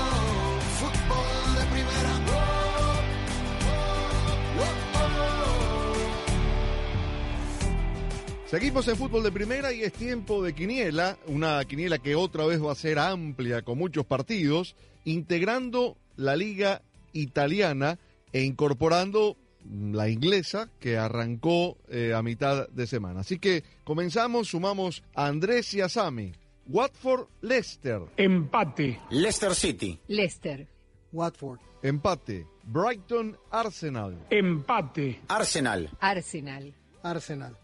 [8.51, 12.61] Seguimos en fútbol de primera y es tiempo de quiniela, una quiniela que otra vez
[12.61, 16.81] va a ser amplia con muchos partidos, integrando la liga
[17.13, 17.97] italiana
[18.33, 23.21] e incorporando la inglesa que arrancó eh, a mitad de semana.
[23.21, 26.33] Así que comenzamos, sumamos a Andrés y a Sami.
[26.67, 28.01] Watford, Leicester.
[28.17, 28.99] Empate.
[29.11, 29.97] Leicester City.
[30.09, 30.67] Leicester.
[31.13, 31.61] Watford.
[31.83, 32.45] Empate.
[32.63, 34.27] Brighton, Arsenal.
[34.29, 35.21] Empate.
[35.29, 35.89] Arsenal.
[36.01, 36.01] Arsenal.
[36.01, 36.75] Arsenal.
[37.01, 37.57] Arsenal.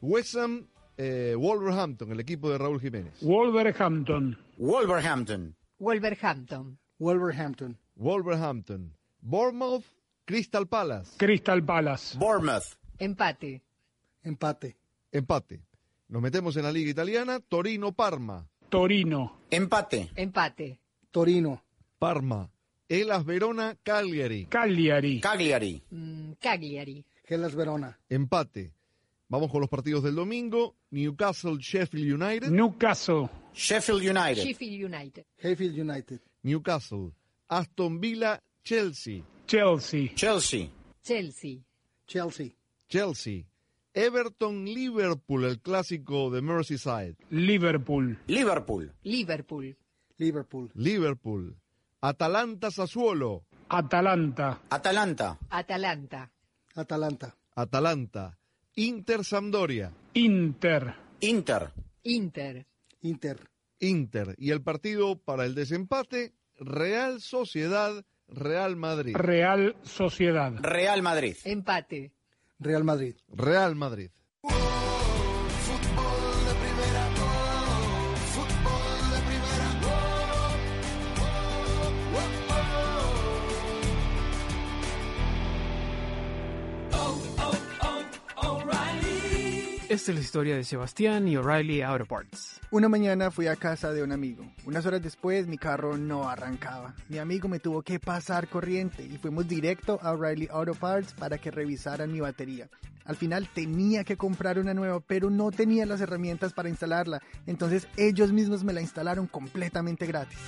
[0.00, 3.14] West Ham, eh, Wolverhampton, el equipo de Raúl Jiménez.
[3.22, 4.38] Wolverhampton.
[4.58, 5.54] Wolverhampton.
[5.78, 6.78] Wolverhampton.
[6.98, 7.78] Wolverhampton.
[7.96, 8.92] Wolverhampton.
[9.20, 9.84] Bournemouth,
[10.24, 11.16] Crystal Palace.
[11.18, 12.16] Crystal Palace.
[12.18, 12.76] Bournemouth.
[12.98, 13.62] Empate.
[14.22, 14.76] Empate.
[15.12, 15.60] Empate.
[16.08, 17.40] Nos metemos en la liga italiana.
[17.40, 18.46] Torino, Parma.
[18.68, 19.40] Torino.
[19.50, 20.10] Empate.
[20.14, 20.78] Empate.
[21.10, 21.62] Torino.
[21.98, 22.48] Parma.
[22.88, 24.46] Elas Verona, Cagliari.
[24.46, 25.20] Cagliari.
[25.20, 25.82] Cagliari.
[25.90, 27.04] Mm, Cagliari.
[27.24, 27.98] Hellas Verona.
[28.08, 28.75] Empate.
[29.28, 30.76] Vamos con los partidos del domingo.
[30.90, 32.50] Newcastle, Sheffield United.
[32.50, 33.28] Newcastle.
[33.52, 34.44] Sheffield United.
[34.44, 35.26] Sheffield United.
[35.42, 36.20] Hayfield United.
[36.42, 37.12] Newcastle.
[37.48, 39.24] Aston Villa, Chelsea.
[39.46, 40.14] Chelsea.
[40.14, 40.70] Chelsea.
[41.02, 41.60] Chelsea.
[42.06, 42.52] Chelsea.
[42.88, 43.46] Chelsea.
[43.94, 47.16] Everton, Liverpool, el clásico de Merseyside.
[47.30, 48.18] Liverpool.
[48.26, 48.92] Liverpool.
[49.02, 49.76] Liverpool.
[50.18, 50.70] Liverpool.
[50.74, 51.56] Liverpool.
[52.02, 53.44] Atalanta, Sassuolo.
[53.70, 54.60] Atalanta.
[54.68, 55.38] Atalanta.
[55.50, 56.30] Atalanta.
[56.74, 57.34] Atalanta.
[57.54, 58.38] Atalanta.
[58.78, 59.90] Inter, Sampdoria.
[60.12, 60.94] Inter.
[61.20, 61.72] Inter.
[62.02, 62.66] Inter.
[63.00, 63.50] Inter.
[63.80, 64.34] Inter.
[64.36, 69.16] Y el partido para el desempate, Real Sociedad, Real Madrid.
[69.16, 70.52] Real Sociedad.
[70.60, 71.36] Real Madrid.
[71.44, 72.12] Empate.
[72.58, 73.16] Real Madrid.
[73.28, 74.10] Real Madrid.
[89.96, 92.60] Esta es la historia de Sebastián y O'Reilly Auto Parts.
[92.70, 94.44] Una mañana fui a casa de un amigo.
[94.66, 96.94] Unas horas después mi carro no arrancaba.
[97.08, 101.38] Mi amigo me tuvo que pasar corriente y fuimos directo a O'Reilly Auto Parts para
[101.38, 102.68] que revisaran mi batería.
[103.06, 107.22] Al final tenía que comprar una nueva, pero no tenía las herramientas para instalarla.
[107.46, 110.38] Entonces ellos mismos me la instalaron completamente gratis.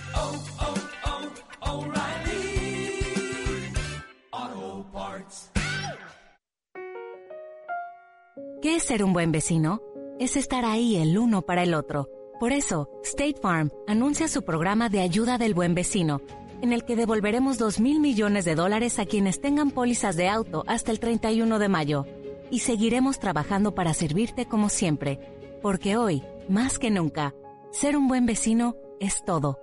[8.60, 9.80] ¿Qué es ser un buen vecino?
[10.18, 12.08] Es estar ahí el uno para el otro.
[12.40, 16.20] Por eso, State Farm anuncia su programa de ayuda del buen vecino,
[16.60, 20.64] en el que devolveremos 2 mil millones de dólares a quienes tengan pólizas de auto
[20.66, 22.04] hasta el 31 de mayo.
[22.50, 25.20] Y seguiremos trabajando para servirte como siempre,
[25.62, 27.34] porque hoy, más que nunca,
[27.70, 29.60] ser un buen vecino es todo.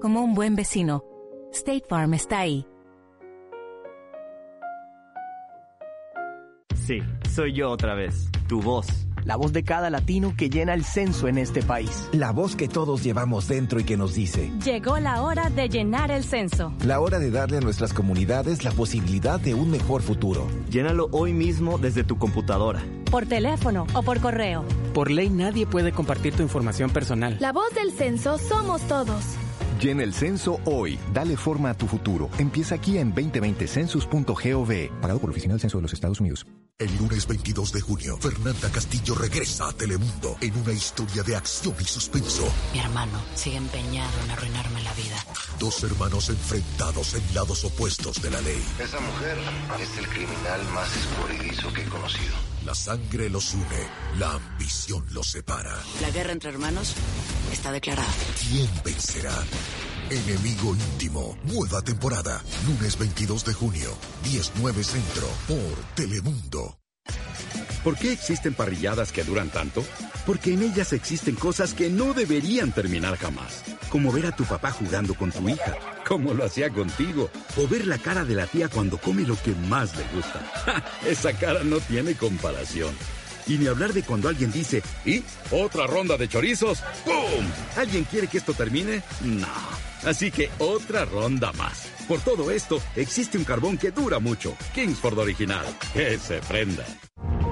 [0.00, 1.02] Como un buen vecino,
[1.50, 2.64] State Farm está ahí.
[6.86, 8.86] Sí, soy yo otra vez, tu voz.
[9.24, 12.08] La voz de cada latino que llena el censo en este país.
[12.12, 14.52] La voz que todos llevamos dentro y que nos dice.
[14.64, 16.72] Llegó la hora de llenar el censo.
[16.84, 20.46] La hora de darle a nuestras comunidades la posibilidad de un mejor futuro.
[20.70, 22.84] Llénalo hoy mismo desde tu computadora.
[23.10, 24.64] Por teléfono o por correo.
[24.94, 27.36] Por ley nadie puede compartir tu información personal.
[27.40, 29.36] La voz del censo somos todos.
[29.80, 30.98] Llena el censo hoy.
[31.12, 32.30] Dale forma a tu futuro.
[32.38, 35.00] Empieza aquí en 2020census.gov.
[35.00, 36.46] Pagado por la Oficina del Censo de los Estados Unidos.
[36.78, 41.74] El lunes 22 de junio, Fernanda Castillo regresa a Telemundo en una historia de acción
[41.80, 42.46] y suspenso.
[42.74, 45.16] Mi hermano sigue empeñado en arruinarme la vida.
[45.58, 48.62] Dos hermanos enfrentados en lados opuestos de la ley.
[48.78, 49.38] Esa mujer
[49.80, 52.55] es el criminal más escurridizo que he conocido.
[52.66, 55.72] La sangre los une, la ambición los separa.
[56.00, 56.94] La guerra entre hermanos
[57.52, 58.12] está declarada.
[58.40, 59.32] ¿Quién vencerá?
[60.10, 66.80] Enemigo íntimo, nueva temporada, lunes 22 de junio, 19 Centro, por Telemundo.
[67.86, 69.84] ¿Por qué existen parrilladas que duran tanto?
[70.26, 73.62] Porque en ellas existen cosas que no deberían terminar jamás.
[73.90, 77.30] Como ver a tu papá jugando con tu hija, como lo hacía contigo.
[77.56, 80.84] O ver la cara de la tía cuando come lo que más le gusta.
[81.06, 82.92] Esa cara no tiene comparación.
[83.46, 85.22] Y ni hablar de cuando alguien dice, ¿y?
[85.52, 86.82] ¿Otra ronda de chorizos?
[87.04, 87.46] ¡Pum!
[87.76, 89.04] ¿Alguien quiere que esto termine?
[89.22, 89.46] No.
[90.04, 91.86] Así que otra ronda más.
[92.08, 94.56] Por todo esto, existe un carbón que dura mucho.
[94.74, 95.64] Kingsford Original.
[95.92, 96.84] Que se prenda.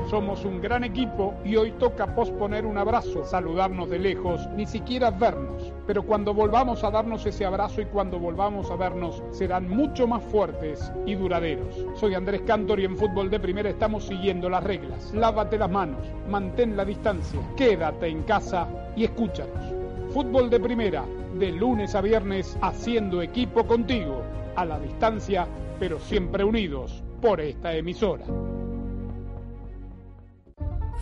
[0.09, 5.11] Somos un gran equipo y hoy toca posponer un abrazo, saludarnos de lejos, ni siquiera
[5.11, 5.73] vernos.
[5.87, 10.23] Pero cuando volvamos a darnos ese abrazo y cuando volvamos a vernos, serán mucho más
[10.25, 11.87] fuertes y duraderos.
[11.95, 15.13] Soy Andrés Cantor y en Fútbol de Primera estamos siguiendo las reglas.
[15.15, 19.73] Lávate las manos, mantén la distancia, quédate en casa y escúchanos.
[20.13, 21.05] Fútbol de Primera,
[21.39, 24.23] de lunes a viernes, haciendo equipo contigo,
[24.55, 25.47] a la distancia,
[25.81, 28.25] pero siempre unidos por esta emisora.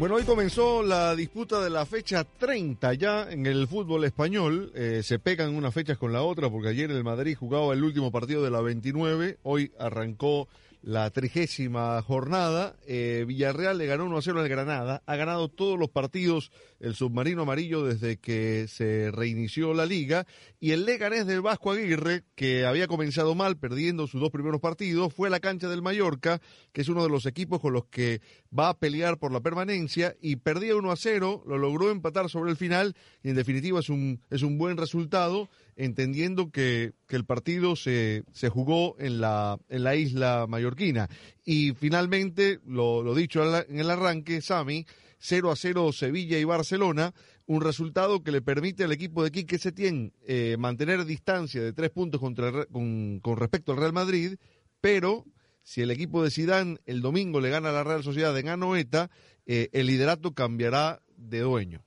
[0.00, 4.72] Bueno, hoy comenzó la disputa de la fecha 30 ya en el fútbol español.
[4.74, 8.10] Eh, se pegan unas fechas con la otra porque ayer el Madrid jugaba el último
[8.10, 9.36] partido de la 29.
[9.42, 10.48] Hoy arrancó
[10.82, 12.76] la trigésima jornada.
[12.86, 15.02] Eh, Villarreal le ganó 1 a 0 al Granada.
[15.06, 16.50] Ha ganado todos los partidos
[16.80, 20.26] el submarino amarillo desde que se reinició la liga.
[20.58, 25.12] Y el Leganés del Vasco Aguirre, que había comenzado mal perdiendo sus dos primeros partidos,
[25.12, 26.40] fue a la cancha del Mallorca,
[26.72, 28.20] que es uno de los equipos con los que
[28.56, 30.16] va a pelear por la permanencia.
[30.20, 32.96] Y perdía 1 a 0, lo logró empatar sobre el final.
[33.22, 35.50] Y en definitiva es un, es un buen resultado
[35.80, 41.08] entendiendo que, que el partido se, se jugó en la, en la isla mallorquina.
[41.42, 44.84] Y finalmente, lo, lo dicho en el arranque, Sami,
[45.18, 47.14] 0 a 0 Sevilla y Barcelona,
[47.46, 51.90] un resultado que le permite al equipo de Quique Setién eh, mantener distancia de tres
[51.90, 54.36] puntos contra el, con, con respecto al Real Madrid,
[54.82, 55.24] pero
[55.62, 59.10] si el equipo de Sidán el domingo le gana a la Real Sociedad en Anoeta,
[59.46, 61.84] eh, el liderato cambiará de dueño.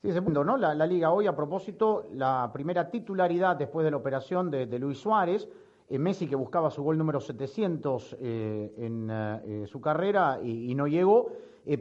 [0.00, 0.56] Sí, segundo, ¿no?
[0.56, 4.78] La, la, liga hoy, a propósito, la primera titularidad después de la operación de, de
[4.78, 5.48] Luis Suárez,
[5.88, 10.74] eh, Messi que buscaba su gol número 700 eh, en eh, su carrera y, y
[10.76, 11.32] no llegó,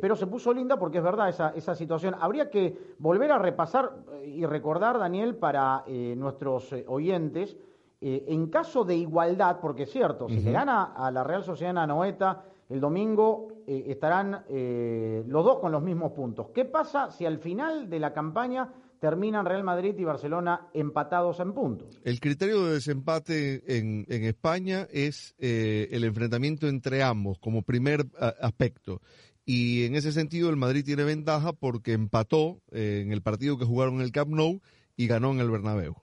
[0.01, 2.15] pero se puso linda porque es verdad esa, esa situación.
[2.19, 3.93] Habría que volver a repasar
[4.25, 7.55] y recordar, Daniel, para nuestros oyentes,
[8.01, 10.39] en caso de igualdad, porque es cierto, uh -huh.
[10.39, 15.59] si le gana a la Real Sociedad Anoeta, el domingo eh, estarán eh, los dos
[15.59, 16.47] con los mismos puntos.
[16.55, 21.53] ¿Qué pasa si al final de la campaña terminan Real Madrid y Barcelona empatados en
[21.53, 21.99] puntos?
[22.05, 28.05] El criterio de desempate en, en España es eh, el enfrentamiento entre ambos como primer
[28.17, 29.01] a, aspecto.
[29.43, 33.95] Y en ese sentido el Madrid tiene ventaja porque empató en el partido que jugaron
[33.95, 34.61] en el Camp Nou
[34.95, 35.95] y ganó en el Bernabéu.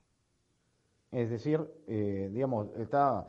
[1.11, 3.27] Es decir, digamos, está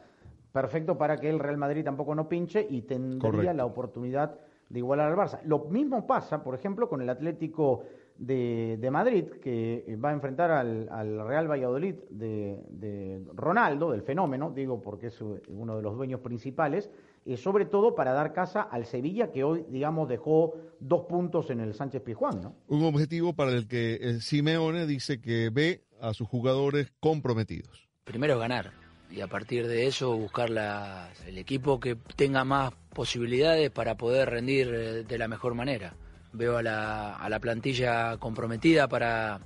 [0.57, 3.52] perfecto para que el Real Madrid tampoco no pinche y tendría Correcto.
[3.52, 4.40] la oportunidad
[4.70, 5.42] de igualar al Barça.
[5.44, 7.84] Lo mismo pasa, por ejemplo, con el Atlético
[8.16, 14.00] de, de Madrid, que va a enfrentar al, al Real Valladolid de, de, Ronaldo, del
[14.00, 16.90] fenómeno, digo porque es uno de los dueños principales,
[17.26, 21.61] eh, sobre todo para dar casa al Sevilla, que hoy, digamos, dejó dos puntos en
[21.61, 22.54] el Sánchez Pizjuán, ¿no?
[22.68, 27.90] Un objetivo para el que el Simeone dice que ve a sus jugadores comprometidos.
[28.04, 28.72] Primero ganar,
[29.11, 34.30] y a partir de eso buscar la, el equipo que tenga más posibilidades para poder
[34.30, 35.94] rendir eh, de la mejor manera.
[36.32, 39.40] Veo a la, a la plantilla comprometida para,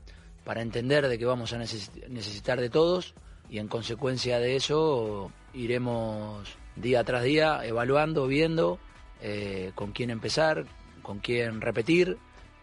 [0.45, 3.15] para entender de que vamos a necesitar de todos
[3.49, 8.79] y en consecuencia de eso iremos día tras día evaluando, viendo
[9.21, 10.65] eh, con quién empezar,
[11.03, 12.17] con quién repetir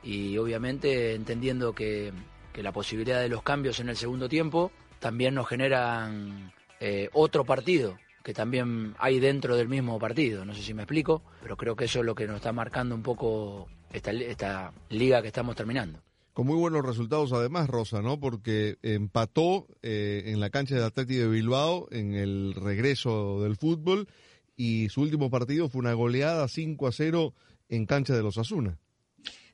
[0.04, 2.12] y obviamente entendiendo que,
[2.54, 7.46] que la posibilidad de los cambios en el segundo tiempo también nos generan eh, otro
[7.46, 10.44] partido que también hay dentro del mismo partido.
[10.44, 12.94] No sé si me explico, pero creo que eso es lo que nos está marcando
[12.94, 16.00] un poco esta, esta liga que estamos terminando.
[16.34, 18.20] Con muy buenos resultados además, Rosa, ¿no?
[18.20, 24.08] Porque empató eh, en la cancha del Atlético de Bilbao en el regreso del fútbol
[24.56, 27.34] y su último partido fue una goleada 5 a 0
[27.70, 28.78] en cancha de los Asuna.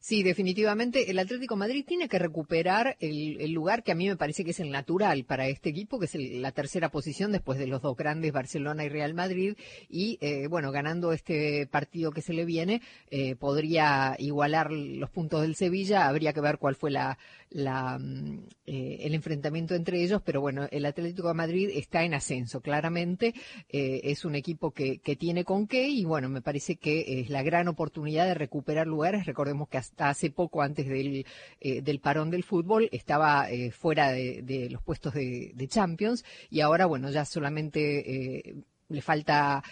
[0.05, 4.43] Sí, definitivamente el Atlético Madrid tiene que recuperar el, lugar que a mí me parece
[4.43, 7.81] que es el natural para este equipo, que es la tercera posición después de los
[7.81, 9.55] dos grandes, Barcelona y Real Madrid.
[9.87, 12.81] Y eh, bueno, ganando este partido que se le viene,
[13.11, 16.09] eh, podría igualar los puntos del Sevilla.
[16.09, 17.17] Habría que ver cuál fue la,
[17.49, 22.13] la, mm, eh, el enfrentamiento entre ellos, pero bueno, el Atlético de Madrid está en
[22.13, 23.33] ascenso, claramente.
[23.69, 27.41] es un equipo que, que tiene con qué y bueno, me parece que es la
[27.41, 29.25] gran oportunidad de recuperar lugares.
[29.25, 31.25] Recordemos que hasta hace poco, antes del,
[31.59, 36.85] eh, del parón del fútbol, estaba eh, fuera de, los puestos de, Champions y ahora,
[36.85, 38.55] bueno, ya solamente eh,
[38.89, 39.63] le falta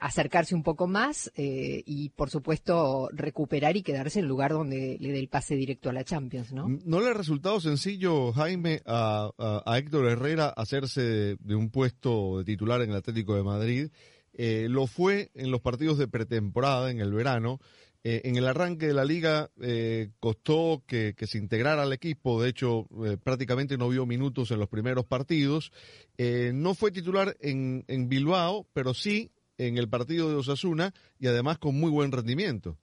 [0.00, 5.12] acercarse un poco más y, por supuesto, recuperar y quedarse en el lugar donde le
[5.12, 6.66] dé el pase directo a la Champions, ¿no?
[6.86, 9.30] ¿No le ha resultado sencillo, Jaime, a,
[9.66, 13.90] a, Héctor Herrera hacerse de, un puesto de titular en el Atlético de Madrid?
[14.36, 17.60] lo fue en los partidos de pretemporada, en el verano,
[18.06, 22.50] eh, en el arranque de la liga eh, costó que, se integrara al equipo, de
[22.50, 25.72] hecho eh, prácticamente no vio minutos en los primeros partidos.
[26.18, 31.80] no fue titular en, Bilbao, pero sí en el partido de Osasuna y además con
[31.80, 32.76] muy buen rendimiento.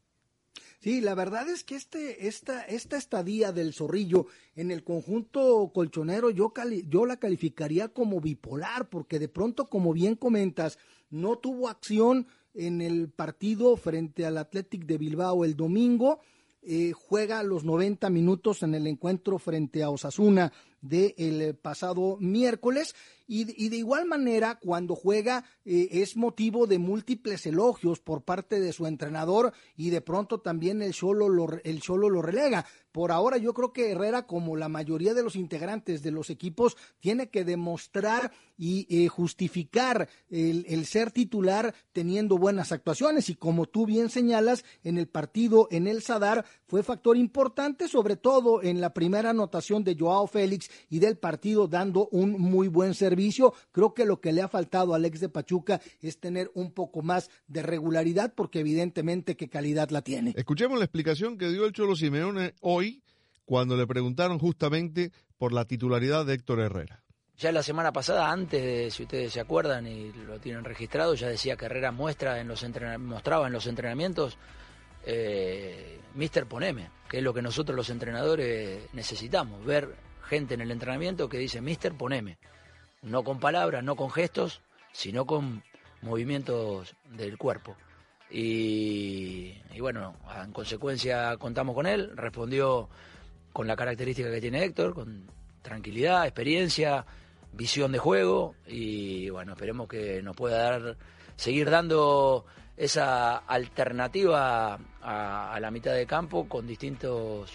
[0.80, 6.32] Sí, la verdad es que este, esta, esta estadía del zorrillo en el conjunto colchonero
[6.32, 6.52] yo,
[6.88, 10.80] yo la calificaría como bipolar, porque de pronto, como bien comentas,
[11.12, 16.20] no tuvo acción en el partido frente al Athletic de Bilbao el domingo.
[16.62, 20.52] Eh, juega los 90 minutos en el encuentro frente a Osasuna
[20.82, 22.96] del pasado miércoles
[23.34, 28.74] y, de igual manera, cuando juega, eh, es motivo de múltiples elogios por parte de
[28.74, 32.66] su entrenador y de pronto también el solo lo, el lo relega.
[32.92, 36.76] Por ahora yo creo que Herrera, como la mayoría de los integrantes de los equipos,
[37.00, 43.30] tiene que demostrar y eh, justificar el, el, ser titular teniendo buenas actuaciones.
[43.30, 48.18] Y como tú bien señalas, en el partido en el Sadar fue factor importante, sobre
[48.18, 52.94] todo en la primera anotación de Joao Félix y del partido dando un muy buen
[52.94, 56.72] servicio Creo que lo que le ha faltado al ex de Pachuca es tener un
[56.72, 60.34] poco más de regularidad porque evidentemente que calidad la tiene.
[60.36, 63.04] Escuchemos la explicación que dio el Cholo Simeone hoy
[63.46, 67.04] cuando le preguntaron justamente por la titularidad de Héctor Herrera.
[67.38, 71.28] Ya la semana pasada, antes de, si ustedes se acuerdan y lo tienen registrado, ya
[71.28, 72.64] decía que Herrera muestra en los
[73.00, 74.38] mostraba en los entrenamientos
[75.04, 79.96] eh, Mister Poneme, que es lo que nosotros los entrenadores necesitamos, ver
[80.32, 82.38] gente en el entrenamiento que dice Mister Poneme
[83.02, 84.62] no con palabras, no con gestos,
[84.94, 85.62] sino con
[86.02, 87.76] movimientos del cuerpo.
[88.30, 92.88] Y, bueno, en consecuencia contamos con él, respondió
[93.52, 95.30] con la característica que tiene Héctor, con
[95.62, 97.06] tranquilidad, experiencia,
[97.52, 100.98] visión de juego y bueno, esperemos que nos pueda dar,
[101.36, 102.46] seguir dando
[102.78, 107.52] esa alternativa a, la mitad de campo con distintos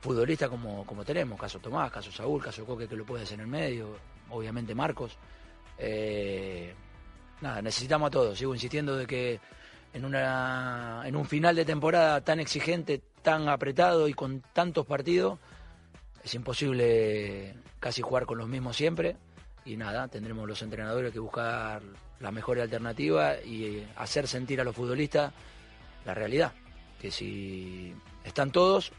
[0.00, 3.40] futbolistas como, como tenemos, caso Tomás, caso Saúl, caso Coque que lo puede hacer en
[3.42, 3.96] el medio,
[4.30, 5.16] obviamente Marcos.
[5.76, 6.72] Eh,
[7.40, 8.38] nada, necesitamos a todos.
[8.38, 9.40] Sigo insistiendo de que
[9.92, 15.38] en, una, en un final de temporada tan exigente, tan apretado y con tantos partidos,
[16.22, 19.16] es imposible casi jugar con los mismos siempre.
[19.64, 21.82] Y nada, tendremos los entrenadores que buscar
[22.20, 25.32] la mejor alternativa y hacer sentir a los futbolistas
[26.04, 26.52] la realidad.
[27.00, 27.94] Que si
[28.24, 28.92] están todos,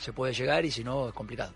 [0.00, 1.54] se puede llegar y si no, es complicado.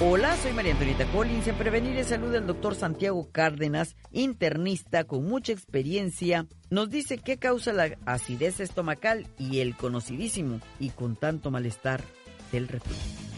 [0.00, 1.48] Hola, soy María Antonieta Collins.
[1.48, 7.38] En Prevenir y Salud, el doctor Santiago Cárdenas, internista con mucha experiencia, nos dice qué
[7.38, 12.04] causa la acidez estomacal y el conocidísimo y con tanto malestar
[12.52, 13.37] del reflujo.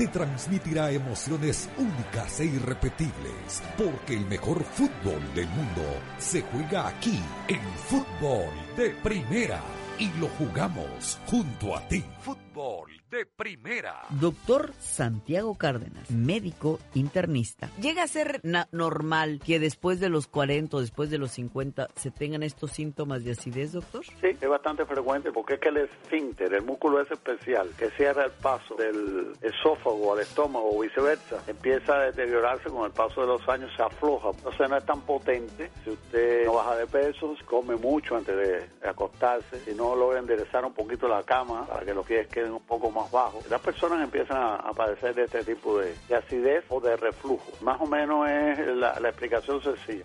[0.00, 5.82] Te transmitirá emociones únicas e irrepetibles, porque el mejor fútbol del mundo
[6.16, 8.48] se juega aquí, en fútbol
[8.78, 9.60] de primera.
[9.98, 12.02] Y lo jugamos junto a ti.
[12.22, 14.02] Fútbol de primera.
[14.10, 17.68] Doctor Santiago Cárdenas, médico internista.
[17.80, 18.40] ¿Llega a ser
[18.70, 23.24] normal que después de los 40 o después de los 50 se tengan estos síntomas
[23.24, 24.04] de acidez, doctor?
[24.04, 28.24] Sí, es bastante frecuente porque es que el esfínter, el músculo ese especial que cierra
[28.24, 33.26] el paso del esófago al estómago o viceversa, empieza a deteriorarse con el paso de
[33.26, 34.30] los años, se afloja.
[34.30, 35.70] Entonces no es tan potente.
[35.84, 40.64] Si usted no baja de peso, come mucho antes de acostarse, si no logra enderezar
[40.64, 44.02] un poquito la cama para que los pies queden un poco más bajos, las personas
[44.02, 47.52] empiezan a, a padecer de este tipo de, de acidez o de reflujo.
[47.60, 50.04] Más o menos es la, la explicación sencilla.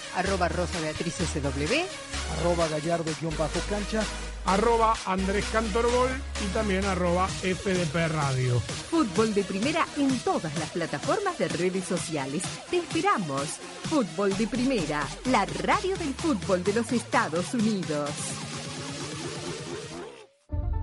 [0.15, 2.39] Arroba Rosa Beatriz SW.
[2.39, 4.03] Arroba Gallardo-cancha.
[4.45, 6.09] Arroba Andrés Cantorbol
[6.43, 8.59] y también arroba FDP Radio.
[8.89, 12.41] Fútbol de Primera en todas las plataformas de redes sociales.
[12.69, 13.59] Te esperamos.
[13.89, 18.09] Fútbol de Primera, la radio del fútbol de los Estados Unidos.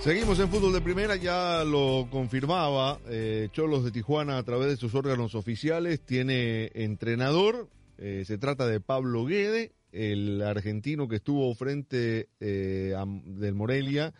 [0.00, 4.76] Seguimos en fútbol de primera, ya lo confirmaba eh, Cholos de Tijuana a través de
[4.78, 7.68] sus órganos oficiales, tiene entrenador,
[7.98, 14.14] eh, se trata de Pablo Guede, el argentino que estuvo frente eh, a, del Morelia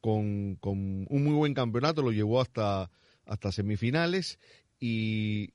[0.00, 2.92] con, con, un muy buen campeonato, lo llevó hasta,
[3.26, 4.38] hasta semifinales
[4.78, 5.50] y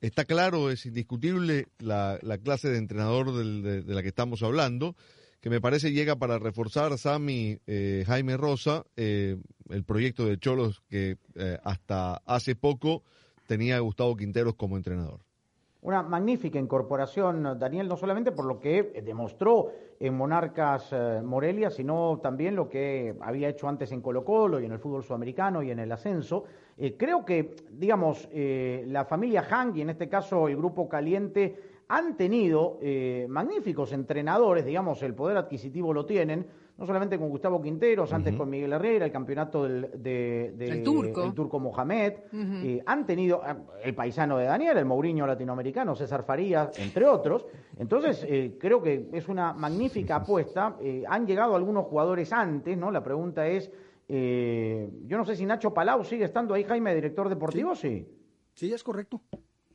[0.00, 4.96] está claro, es indiscutible la, la clase de entrenador del, de, la que estamos hablando
[5.40, 9.38] que me parece llega para reforzar Sami eh, Jaime Rosa, eh,
[9.70, 13.02] el proyecto de Cholos que eh, hasta hace poco
[13.46, 15.20] tenía Gustavo Quinteros como entrenador.
[15.82, 22.20] Una magnífica incorporación, Daniel, no solamente por lo que demostró en Monarcas eh, Morelia, sino
[22.22, 25.70] también lo que había hecho antes en Colo Colo y en el fútbol sudamericano y
[25.70, 26.44] en el ascenso.
[26.76, 31.69] Eh, creo que, digamos, eh, la familia Hang y en este caso el Grupo Caliente
[31.92, 36.46] han tenido eh, magníficos entrenadores, digamos, el poder adquisitivo lo tienen,
[36.78, 40.82] no solamente con Gustavo Quinteros, antes con Miguel Herrera, el campeonato del, de, de- El
[40.84, 41.24] turco.
[41.24, 46.22] el turco Mohamed, eh, han tenido eh, el paisano de Daniel, el Mourinho latinoamericano, César
[46.22, 47.44] Farías, entre otros.
[47.76, 50.76] Entonces, eh, creo que es una magnífica apuesta.
[50.80, 52.90] Eh, han llegado algunos jugadores antes, ¿no?
[52.92, 53.70] La pregunta es,
[54.08, 58.06] eh, yo no sé si Nacho Palau sigue estando ahí, Jaime, director deportivo, sí.
[58.54, 59.20] Sí, es correcto.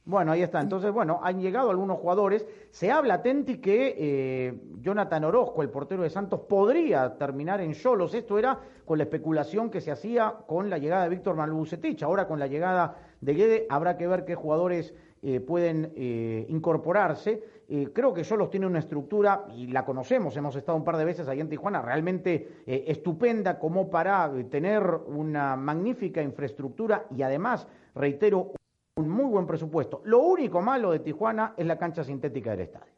[0.05, 0.61] Bueno, ahí está.
[0.61, 2.45] Entonces, bueno, han llegado algunos jugadores.
[2.69, 8.13] Se habla, Tenti, que eh, Jonathan Orozco, el portero de Santos, podría terminar en Cholos.
[8.13, 12.03] Esto era con la especulación que se hacía con la llegada de Víctor Manuel Bucetich.
[12.03, 14.93] Ahora con la llegada de Guede habrá que ver qué jugadores
[15.23, 17.41] eh, pueden eh, incorporarse.
[17.67, 21.05] eh, creo que Solos tiene una estructura, y la conocemos, hemos estado un par de
[21.05, 28.51] veces ahí en Tijuana, realmente estupenda como para tener una magnífica infraestructura y además, reitero,
[28.95, 30.01] un muy buen presupuesto.
[30.05, 32.93] Lo único malo de Tijuana es la cancha sintética del estadio.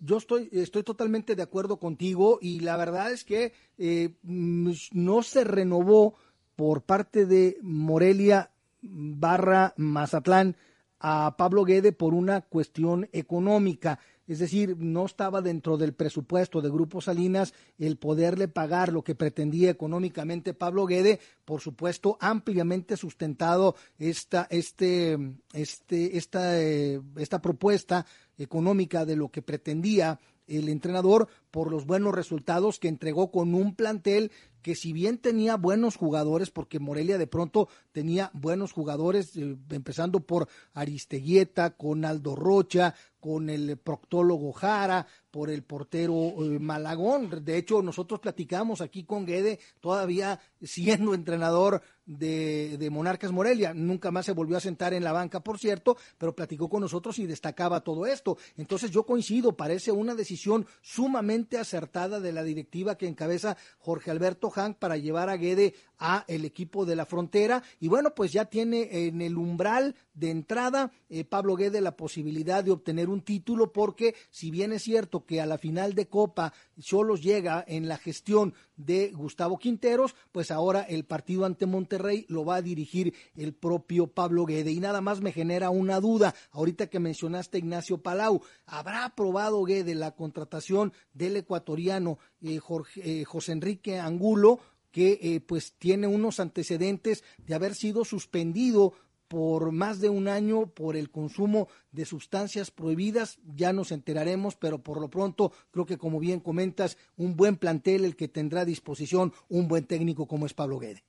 [0.00, 5.22] Yo estoy, estoy totalmente de acuerdo contigo y la verdad es que eh, mm, no
[5.22, 6.14] se renovó
[6.56, 8.50] por parte de Morelia
[8.82, 10.56] barra Mazatlán
[11.00, 13.98] a Pablo Guede por una cuestión económica.
[14.28, 19.14] Es decir, no estaba dentro del presupuesto de Grupo Salinas el poderle pagar lo que
[19.14, 25.18] pretendía económicamente Pablo Guede, por supuesto, ampliamente sustentado esta, este,
[25.54, 28.04] este, esta, eh, esta propuesta
[28.36, 33.74] económica de lo que pretendía el entrenador por los buenos resultados que entregó con un
[33.74, 34.30] plantel
[34.68, 40.20] que si bien tenía buenos jugadores, porque Morelia de pronto tenía buenos jugadores, eh, empezando
[40.20, 47.44] por Aristeguieta, con Aldo Rocha, con el proctólogo Jara, por el portero eh, Malagón.
[47.44, 53.74] De hecho, nosotros platicamos aquí con Guede, todavía siendo entrenador de, de, Monarcas Morelia.
[53.74, 57.18] Nunca más se volvió a sentar en la banca, por cierto, pero platicó con nosotros
[57.18, 58.38] y destacaba todo esto.
[58.56, 64.50] Entonces yo coincido, parece una decisión sumamente acertada de la directiva que encabeza Jorge Alberto
[64.78, 67.62] Para llevar a Guede a el equipo de la frontera.
[67.78, 72.64] Y bueno, pues ya tiene en el umbral de entrada eh, Pablo Guede la posibilidad
[72.64, 76.52] de obtener un título porque si bien es cierto que a la final de Copa
[76.76, 82.44] solo llega en la gestión de Gustavo Quinteros, pues ahora el partido ante Monterrey lo
[82.44, 84.72] va a dirigir el propio Pablo Guede.
[84.72, 89.94] Y nada más me genera una duda, ahorita que mencionaste Ignacio Palau, ¿habrá aprobado Guede
[89.94, 94.58] la contratación del ecuatoriano eh, Jorge, eh, José Enrique Angulo?
[94.90, 98.94] que pues tiene unos antecedentes de haber sido suspendido
[99.28, 104.82] por más de un año por el consumo de sustancias prohibidas, ya nos enteraremos, pero
[104.82, 108.64] por lo pronto creo que como bien comentas, un buen plantel el que tendrá a
[108.64, 111.04] disposición un buen técnico como es Pablo Guede.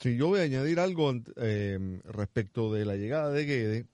[0.00, 3.86] Sí, yo voy a añadir algo eh, respecto de la llegada de Guede,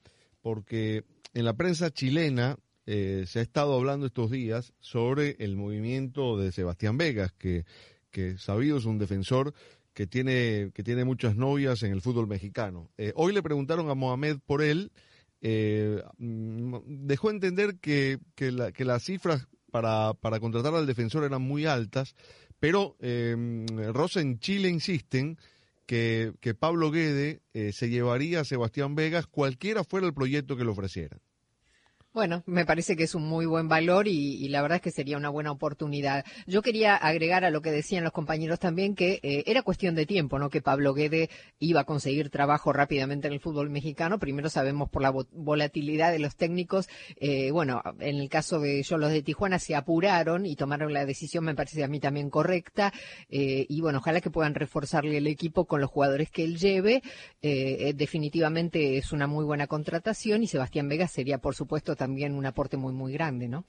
[0.43, 6.37] porque en la prensa chilena eh, se ha estado hablando estos días sobre el movimiento
[6.37, 7.65] de Sebastián Vegas, que,
[8.11, 9.55] que sabido es un defensor
[9.95, 12.91] que tiene, que tiene muchas novias en el fútbol mexicano.
[12.99, 14.93] Eh, hoy le preguntaron a Mohamed por él,
[15.41, 21.25] eh, mm, dejó entender que, que, la, que las cifras para, para, contratar al defensor
[21.25, 22.15] eran muy altas,
[22.61, 25.39] pero eh, Rosa en Chile insisten
[25.87, 30.65] que, que Pablo Guede eh, se llevaría a Sebastián Vegas cualquiera fuera el proyecto que
[30.65, 31.21] le ofrecieran.
[32.15, 34.93] Bueno, me parece que es un muy buen valor y, y, la verdad es que
[34.93, 36.25] sería una buena oportunidad.
[36.47, 40.07] Yo quería agregar a lo que decían los compañeros también que eh, era cuestión de
[40.07, 40.49] tiempo, ¿no?
[40.49, 44.21] Que Pablo Guede iba a conseguir trabajo rápidamente en el fútbol mexicano.
[44.21, 46.89] Primero sabemos por la volatilidad de los técnicos.
[47.17, 51.07] Eh, bueno, en el caso de yo los de Tijuana se apuraron y tomaron la
[51.07, 52.93] decisión, me parece a mí también correcta.
[53.29, 57.03] Eh, y bueno, ojalá que puedan reforzarle el equipo con los jugadores que él lleve.
[57.43, 62.77] Definitivamente es una muy buena contratación y Sebastián Vega sería, por supuesto, también un aporte
[62.77, 63.65] muy, muy grande, ¿no?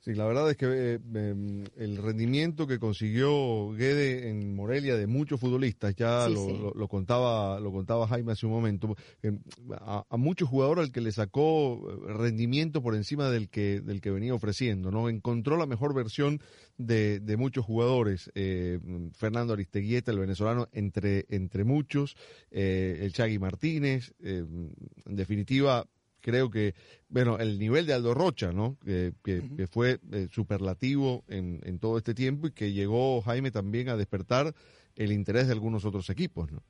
[0.00, 5.06] Sí, la verdad es que eh, eh, el rendimiento que consiguió Guede en Morelia de
[5.06, 6.52] muchos futbolistas, ya Sí, lo, sí.
[6.52, 9.32] lo- lo contaba lo contaba Jaime hace un momento, eh,
[9.80, 14.02] a, a muchos jugadores al que le sacó eh, rendimiento por encima del que del
[14.02, 15.08] que venía ofreciendo, ¿no?
[15.08, 16.38] Encontró la mejor versión
[16.76, 18.78] de, de muchos jugadores, eh,
[19.14, 22.14] Fernando Aristeguieta, el venezolano, entre entre muchos,
[22.50, 24.74] eh, el Chagui Martínez, en
[25.06, 25.86] definitiva
[26.24, 26.74] creo que,
[27.10, 28.78] bueno, el nivel de Aldo Rocha, ¿no?
[28.82, 33.50] Que, que- que fue eh, superlativo en, en todo este tiempo y que llegó Jaime
[33.50, 34.54] también a despertar
[34.96, 36.62] el interés de algunos otros equipos, ¿no?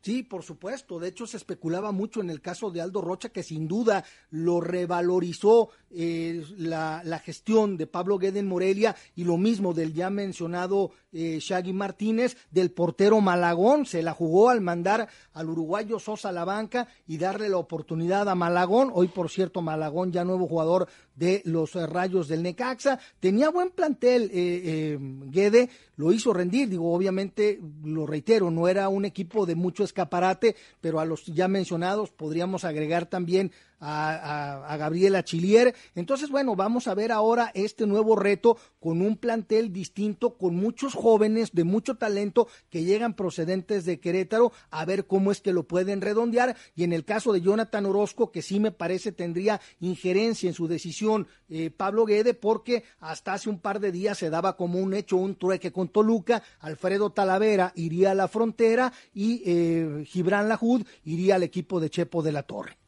[0.00, 0.98] Sí, por supuesto.
[0.98, 4.60] De hecho, se especulaba mucho en el caso de Aldo Rocha, que sin duda lo
[4.60, 10.08] revalorizó eh, la, la gestión de Pablo Guede en Morelia y lo mismo del ya
[10.10, 13.86] mencionado eh, Shaggy Martínez, del portero Malagón.
[13.86, 18.28] Se la jugó al mandar al uruguayo Sosa a la banca y darle la oportunidad
[18.28, 18.90] a Malagón.
[18.94, 20.88] Hoy, por cierto, Malagón, ya nuevo jugador
[21.18, 22.98] de los eh, Rayos del Necaxa.
[23.20, 26.68] Tenía buen plantel eh, eh, Guede, lo hizo rendir.
[26.68, 31.48] Digo, obviamente, lo reitero, no era un equipo de mucho escaparate, pero a los ya
[31.48, 35.74] mencionados podríamos agregar también a, a, a Gabriela Chilier.
[35.94, 40.94] Entonces, bueno, vamos a ver ahora este nuevo reto con un plantel distinto, con muchos
[40.94, 45.64] jóvenes de mucho talento que llegan procedentes de Querétaro, a ver cómo es que lo
[45.64, 46.56] pueden redondear.
[46.74, 50.68] Y en el caso de Jonathan Orozco, que sí me parece tendría injerencia en su
[50.68, 54.94] decisión eh, Pablo Guede, porque hasta hace un par de días se daba como un
[54.94, 60.84] hecho, un trueque con Toluca, Alfredo Talavera iría a la frontera y eh, Gibran Lajud
[61.04, 62.87] iría al equipo de Chepo de la Torre.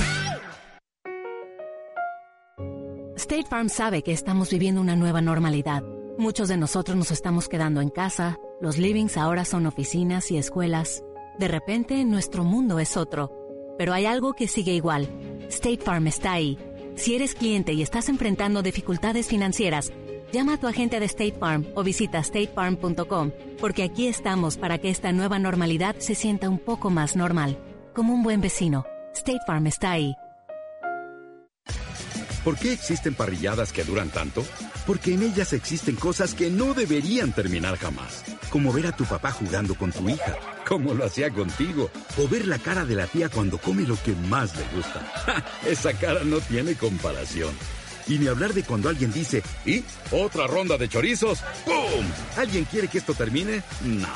[3.31, 5.83] State Farm sabe que estamos viviendo una nueva normalidad.
[6.17, 11.01] Muchos de nosotros nos estamos quedando en casa, los livings ahora son oficinas y escuelas.
[11.39, 13.31] De repente, nuestro mundo es otro.
[13.77, 15.07] Pero hay algo que sigue igual.
[15.47, 16.59] State Farm está ahí.
[16.95, 19.93] Si eres cliente y estás enfrentando dificultades financieras,
[20.33, 24.89] llama a tu agente de State Farm o visita statefarm.com, porque aquí estamos para que
[24.89, 27.57] esta nueva normalidad se sienta un poco más normal.
[27.95, 30.17] Como un buen vecino, State Farm está ahí.
[32.43, 34.43] ¿Por qué existen parrilladas que duran tanto?
[34.87, 38.23] Porque en ellas existen cosas que no deberían terminar jamás.
[38.49, 40.35] Como ver a tu papá jugando con tu hija,
[40.67, 41.91] como lo hacía contigo.
[42.17, 44.99] O ver la cara de la tía cuando come lo que más le gusta.
[45.25, 45.45] ¡Ja!
[45.67, 47.53] Esa cara no tiene comparación.
[48.07, 49.83] Y ni hablar de cuando alguien dice, ¿y?
[50.09, 51.43] ¿Otra ronda de chorizos?
[51.63, 52.05] ¡Pum!
[52.37, 53.61] ¿Alguien quiere que esto termine?
[53.83, 54.07] No.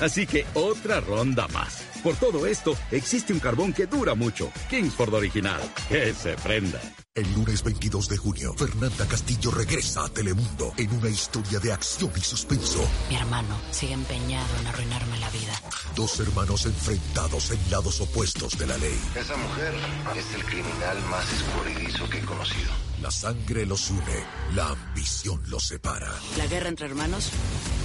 [0.00, 1.82] Así que otra ronda más.
[2.06, 4.52] Por todo esto, existe un carbón que dura mucho.
[4.70, 5.60] Kingsford Original.
[5.88, 6.80] Que se prenda.
[7.12, 12.12] El lunes 22 de junio, Fernanda Castillo regresa a Telemundo en una historia de acción
[12.14, 12.88] y suspenso.
[13.08, 15.60] Mi hermano sigue empeñado en arruinarme la vida.
[15.96, 19.00] Dos hermanos enfrentados en lados opuestos de la ley.
[19.16, 19.74] Esa mujer
[20.16, 22.70] es el criminal más escurridizo que he conocido.
[23.02, 26.12] La sangre los une, la ambición los separa.
[26.38, 27.30] La guerra entre hermanos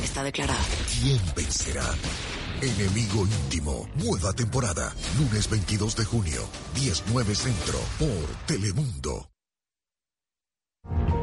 [0.03, 0.63] está declarada.
[1.01, 1.86] ¿Quién vencerá?
[2.62, 6.41] Enemigo íntimo, nueva temporada, lunes 22 de junio,
[6.76, 9.32] 19 Centro, por Telemundo.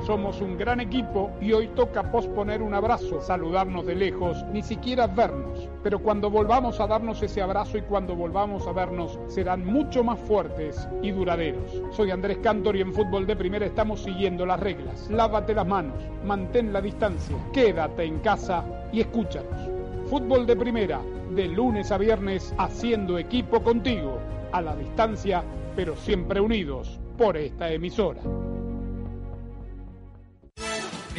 [0.05, 5.07] Somos un gran equipo y hoy toca posponer un abrazo, saludarnos de lejos, ni siquiera
[5.07, 5.69] vernos.
[5.85, 10.19] Pero cuando volvamos a darnos ese abrazo y cuando volvamos a vernos, serán mucho más
[10.19, 11.71] fuertes y duraderos.
[11.93, 15.09] Soy Andrés Cantor y en Fútbol de Primera estamos siguiendo las reglas.
[15.09, 19.78] Lávate las manos, mantén la distancia, quédate en casa y escúchanos.
[20.09, 21.03] Fútbol de Primera,
[21.35, 24.19] de lunes a viernes, haciendo equipo contigo,
[24.53, 25.45] a la distancia,
[25.77, 28.23] pero siempre unidos por esta emisora.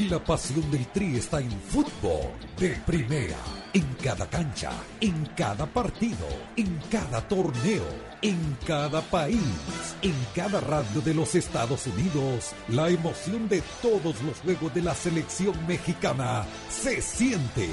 [0.10, 3.36] La pasión del Tri está en fútbol de primera,
[3.74, 4.72] en cada cancha,
[5.02, 6.26] en cada partido,
[6.56, 7.84] en cada torneo,
[8.22, 12.54] en cada país, en cada radio de los Estados Unidos.
[12.70, 17.68] La emoción de todos los juegos de la selección mexicana se siente,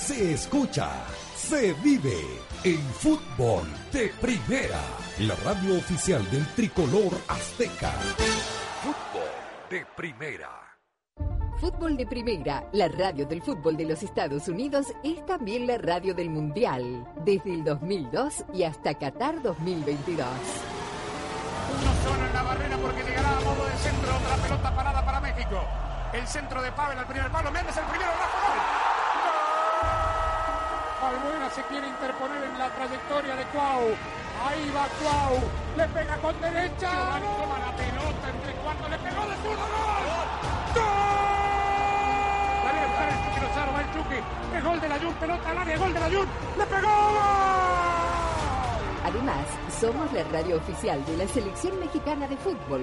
[0.00, 0.90] se escucha,
[1.36, 2.18] se vive
[2.64, 4.80] en fútbol de primera,
[5.18, 7.92] la radio oficial del tricolor azteca.
[8.82, 9.28] Fútbol
[9.70, 10.48] de primera.
[11.60, 16.14] Fútbol de Primera, la radio del fútbol de los Estados Unidos, es también la radio
[16.14, 20.26] del Mundial, desde el 2002 y hasta Qatar 2022.
[20.26, 25.20] Uno solo en la barrera porque llegará a modo de centro otra pelota parada para
[25.20, 25.62] México.
[26.14, 27.52] El centro de Pavel al primer palo.
[27.52, 28.10] Méndez el primero.
[28.10, 28.79] Rafa gol.
[31.02, 33.96] Albuena se quiere interponer en la trayectoria de Cuau.
[34.46, 35.40] Ahí va Cuau.
[35.76, 36.90] Le pega con derecha.
[36.90, 38.90] Giovanni toma la pelota entre cuartos.
[38.90, 39.64] Le pegó de zurdo.
[40.74, 40.86] ¡Gol!
[42.64, 43.72] La viene a buscar el Chucky Lozano.
[43.72, 44.20] Va el Chucky.
[44.56, 45.14] Es gol de la Jun.
[45.14, 45.78] Pelota al área.
[45.78, 46.28] Gol de la Jun.
[46.58, 46.90] ¡Le pegó!
[49.02, 49.46] Además,
[49.80, 52.82] somos la radio oficial de la Selección Mexicana de Fútbol.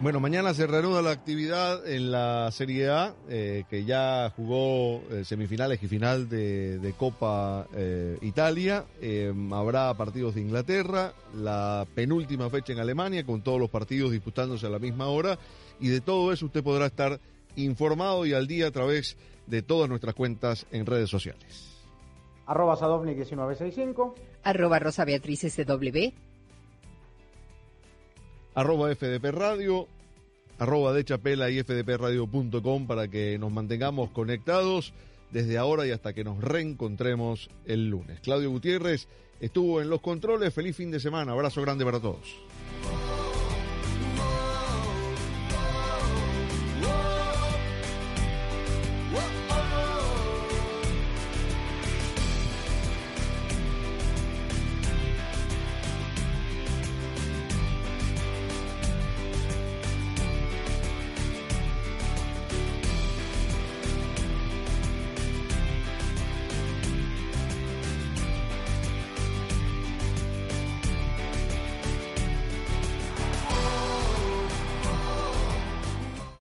[0.00, 5.24] Bueno, mañana se reanuda la actividad en la Serie A, eh, que ya jugó eh,
[5.24, 8.84] semifinales y final de, de Copa eh, Italia.
[9.00, 14.66] Eh, habrá partidos de Inglaterra, la penúltima fecha en Alemania, con todos los partidos disputándose
[14.66, 15.36] a la misma hora.
[15.80, 17.18] Y de todo eso usted podrá estar
[17.56, 19.16] informado y al día a través
[19.48, 21.68] de todas nuestras cuentas en redes sociales.
[22.46, 24.14] Arroba Sadovnik 1965.
[24.44, 26.12] Arroba Rosa Beatriz SW.
[28.58, 29.86] Arroba FDP Radio,
[30.58, 34.92] arroba de Chapela y fdpradio.com para que nos mantengamos conectados
[35.30, 38.18] desde ahora y hasta que nos reencontremos el lunes.
[38.18, 39.06] Claudio Gutiérrez
[39.40, 40.52] estuvo en los controles.
[40.52, 41.32] Feliz fin de semana.
[41.32, 42.36] Abrazo grande para todos.